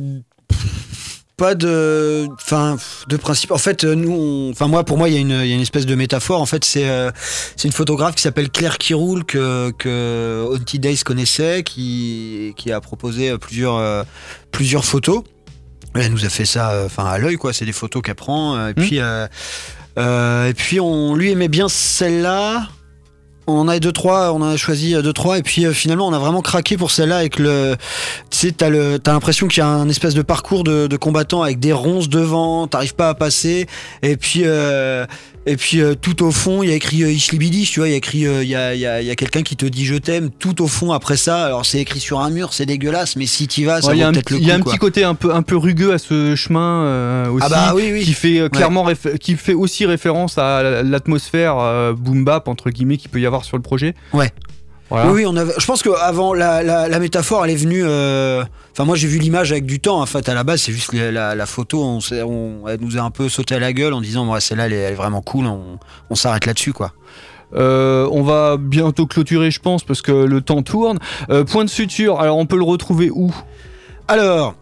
[1.38, 3.52] pas de, enfin, de principe.
[3.52, 5.56] En fait, euh, nous, enfin moi, pour moi, il y, a une- il y a
[5.56, 6.40] une espèce de métaphore.
[6.40, 7.10] En fait, c'est euh,
[7.56, 12.80] c'est une photographe qui s'appelle Claire Kiroul que que Auntie Days connaissait, qui qui a
[12.80, 14.06] proposé euh, plusieurs
[14.52, 15.24] plusieurs photos.
[15.96, 17.54] Elle nous a fait ça, enfin à l'œil quoi.
[17.54, 18.68] C'est des photos qu'elle prend.
[18.68, 19.28] Et puis euh,
[19.98, 22.68] euh, et puis on lui aimait bien celle-là.
[23.52, 26.08] On en a deux trois, on en a choisi deux trois et puis euh, finalement
[26.08, 27.76] on a vraiment craqué pour celle-là avec le,
[28.30, 30.98] tu sais t'as le, t'as l'impression qu'il y a un espèce de parcours de, de
[30.98, 33.68] combattants avec des ronces devant, t'arrives pas à passer
[34.02, 35.06] et puis euh,
[35.48, 37.92] et puis euh, tout au fond il y a écrit euh, Ishlibidi, tu vois, il
[37.92, 39.66] y a écrit euh, il y a il y a, y a quelqu'un qui te
[39.66, 41.46] dit je t'aime tout au fond après ça.
[41.46, 44.04] Alors c'est écrit sur un mur, c'est dégueulasse, mais si t'y vas, ça Ouais, vaut
[44.04, 44.72] un, peut-être le il y a coup, un quoi.
[44.74, 47.90] petit côté un peu, un peu rugueux à ce chemin euh, aussi, Ah bah oui,
[47.92, 48.04] oui.
[48.04, 48.86] qui fait clairement,
[49.20, 51.56] qui fait aussi référence à l'atmosphère
[51.96, 53.94] boom bap entre guillemets qu'il peut y avoir sur le projet.
[54.14, 54.32] Ouais.
[54.90, 55.08] Voilà.
[55.10, 57.82] Oui, oui, on avait, je pense que avant la, la, la métaphore, elle est venue.
[57.86, 60.02] euh, Enfin, moi, j'ai vu l'image avec du temps.
[60.02, 61.82] En fait, à la base, c'est juste la, photo.
[61.82, 64.66] On, on- elle nous a un peu sauté à la gueule en disant, ouais, celle-là,
[64.66, 65.46] elle, est- elle est vraiment cool.
[65.46, 65.80] On,
[66.10, 66.92] on s'arrête là-dessus, quoi.
[67.54, 71.00] Euh, on va bientôt clôturer, je pense, parce que le temps tourne.
[71.30, 72.20] Euh, point de suture.
[72.20, 73.34] Alors, on peut le retrouver où?
[74.10, 74.56] Alors,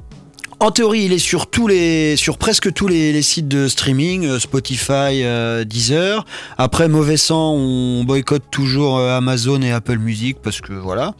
[0.59, 4.39] en théorie, il est sur tous les, sur presque tous les, sites de streaming, euh,
[4.39, 6.25] Spotify, euh, Deezer.
[6.57, 11.13] Après, mauvais sang, on boycotte toujours euh, Amazon et Apple Music parce que voilà.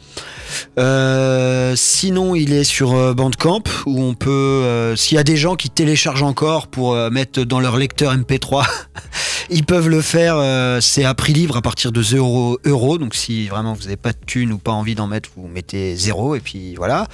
[0.78, 5.70] Euh, sinon, il est sur Bandcamp où on peut, s'il y a des gens qui
[5.70, 8.66] téléchargent encore pour mettre dans leur lecteur MP3,
[9.50, 10.36] ils peuvent le faire.
[10.82, 12.98] c'est à prix libre à partir de 0 euros.
[12.98, 15.96] Donc, si vraiment vous n'avez pas de thunes ou pas envie d'en mettre, vous mettez
[15.96, 17.06] 0 et puis voilà.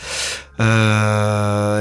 [0.58, 1.35] Euh,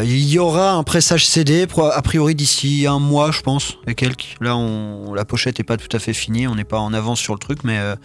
[0.05, 4.35] il y aura un pressage CD, a priori d'ici un mois, je pense, et quelques.
[4.41, 7.19] Là, on, la pochette est pas tout à fait finie, on n'est pas en avance
[7.19, 7.95] sur le truc, mais euh,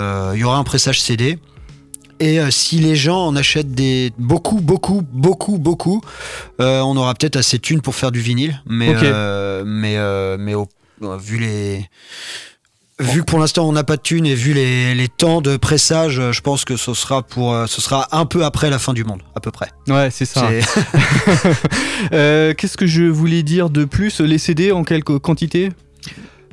[0.00, 1.38] euh, il y aura un pressage CD.
[2.20, 6.00] Et euh, si les gens en achètent des beaucoup, beaucoup, beaucoup, beaucoup,
[6.60, 8.60] euh, on aura peut-être assez de thunes pour faire du vinyle.
[8.66, 9.96] Mais, euh, mais,
[10.38, 10.68] mais au-
[11.18, 11.88] vu les.
[13.00, 15.56] Vu que pour l'instant on n'a pas de thunes et vu les, les temps de
[15.56, 18.92] pressage, je pense que ce sera pour, euh, ce sera un peu après la fin
[18.92, 19.68] du monde, à peu près.
[19.88, 20.48] Ouais, c'est ça.
[22.12, 24.20] Euh, Qu'est-ce que je voulais dire de plus?
[24.20, 25.70] Les CD en quelle quantité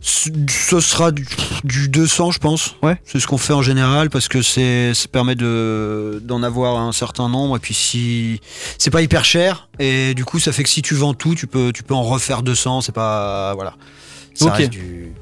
[0.02, 1.26] Ce sera du,
[1.64, 2.76] du 200, je pense.
[2.84, 3.00] Ouais.
[3.06, 6.92] C'est ce qu'on fait en général parce que c'est, ça permet de, d'en avoir un
[6.92, 7.56] certain nombre.
[7.58, 8.42] Et puis si
[8.78, 11.48] c'est pas hyper cher, et du coup, ça fait que si tu vends tout, tu
[11.48, 12.82] peux, tu peux en refaire 200.
[12.82, 13.76] C'est pas, voilà.
[14.34, 14.54] Ça Ok.
[14.58, 15.14] reste du-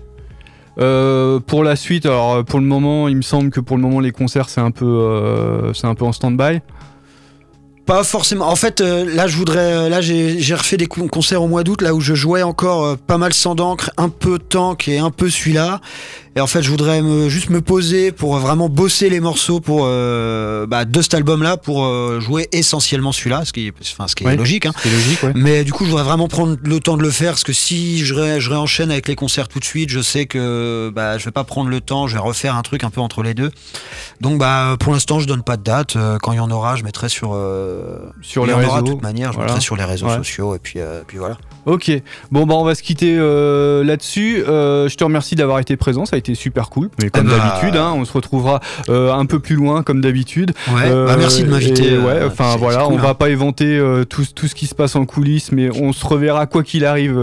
[0.80, 3.84] Euh, pour la suite, alors euh, pour le moment, il me semble que pour le
[3.84, 6.62] moment les concerts c'est un peu, euh, c'est un peu en stand-by.
[7.86, 8.48] Pas forcément.
[8.48, 9.90] En fait, là, je voudrais.
[9.90, 13.18] là, j'ai refait des con- concerts au mois d'août, là où je jouais encore pas
[13.18, 15.82] mal sans d'encre, un peu tank et un peu celui-là.
[16.36, 19.82] Et en fait, je voudrais me, juste me poser pour vraiment bosser les morceaux pour
[19.84, 24.16] euh, bah, de cet album-là pour euh, jouer essentiellement celui-là, ce qui, est- enfin, ce
[24.16, 24.66] qui est Ouais, logique.
[24.66, 24.72] Hein.
[24.82, 25.32] C'est logique, ouais.
[25.36, 28.04] Mais du coup, je voudrais vraiment prendre le temps de le faire parce que si
[28.04, 31.26] je, ré- je réenchaîne avec les concerts tout de suite, je sais que bah, je
[31.26, 33.52] vais pas prendre le temps, je vais refaire un truc un peu entre les deux.
[34.20, 35.96] Donc, bah, pour l'instant, je donne pas de date.
[35.98, 38.00] Euh, Quand il y en aura, je mettrai sur euh,
[38.36, 38.82] les réseaux.
[38.82, 39.52] de toute manière, je Voilà.
[39.52, 40.16] mettrai sur les réseaux Ouais.
[40.18, 41.38] sociaux et puis, puis voilà.
[41.66, 41.92] Ok,
[42.30, 44.44] bon bah on va se quitter euh, là-dessus.
[44.48, 46.90] Euh, je te remercie d'avoir été présent, ça a été super cool.
[47.02, 48.60] Mais comme bah, d'habitude, hein, on se retrouvera
[48.90, 50.52] euh, un peu plus loin comme d'habitude.
[50.74, 53.02] Ouais, bah, merci de m'inviter, Ouais, enfin voilà, cool, on hein.
[53.02, 56.48] va pas éventer tout, tout ce qui se passe en coulisses, mais on se reverra
[56.48, 57.20] quoi qu'il arrive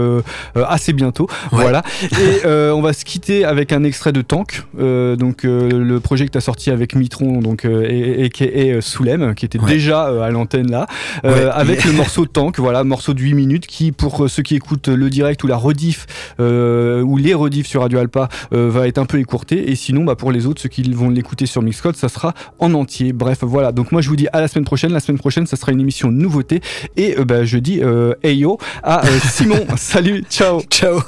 [0.55, 1.27] assez bientôt.
[1.51, 1.61] Ouais.
[1.61, 1.83] Voilà.
[2.03, 6.37] Et on va se quitter avec un extrait de Tank, donc le projet que tu
[6.37, 10.87] as sorti avec Mitron, donc et, Soulem, qui était déjà à l'antenne là,
[11.23, 15.09] avec le morceau Tank, voilà, morceau de 8 minutes qui, pour ceux qui écoutent le
[15.09, 16.07] direct ou la rediff
[16.39, 19.71] euh, ou les rediffs sur Radio Alpa, euh, va être un peu écourté.
[19.71, 22.73] Et sinon, bah, pour les autres, ceux qui vont l'écouter sur Mixcode, ça sera en
[22.73, 23.13] entier.
[23.13, 23.71] Bref, voilà.
[23.71, 24.91] Donc moi, je vous dis à la semaine prochaine.
[24.91, 26.61] La semaine prochaine, ça sera une émission nouveauté.
[26.97, 29.65] Et euh, bah, je dis euh, hey yo à Simon.
[29.77, 30.61] Salut, ciao.
[30.69, 31.01] Ciao.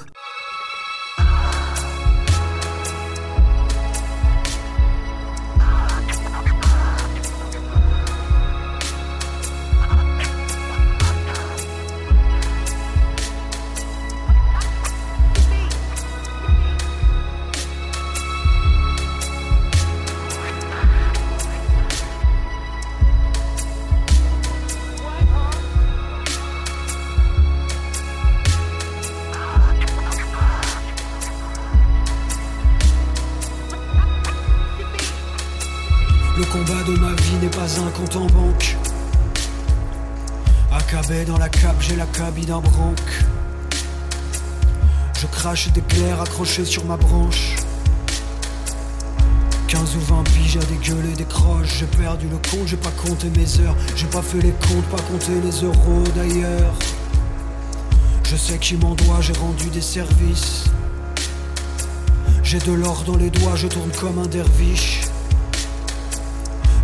[46.46, 47.56] Sur ma branche.
[49.70, 51.78] 15 ou 20 piges à dégueuler des croches.
[51.80, 53.76] J'ai perdu le compte, j'ai pas compté mes heures.
[53.96, 56.74] J'ai pas fait les comptes, pas compté les euros d'ailleurs.
[58.26, 60.66] Je sais qui m'en doit, j'ai rendu des services.
[62.44, 65.02] J'ai de l'or dans les doigts, je tourne comme un derviche.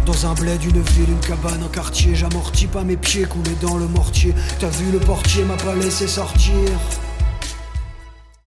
[0.05, 3.75] Dans un bled, une ville, une cabane, un quartier, j'amortis pas mes pieds coulés dans
[3.75, 4.33] le mortier.
[4.59, 6.69] T'as vu le portier m'a pas laissé sortir.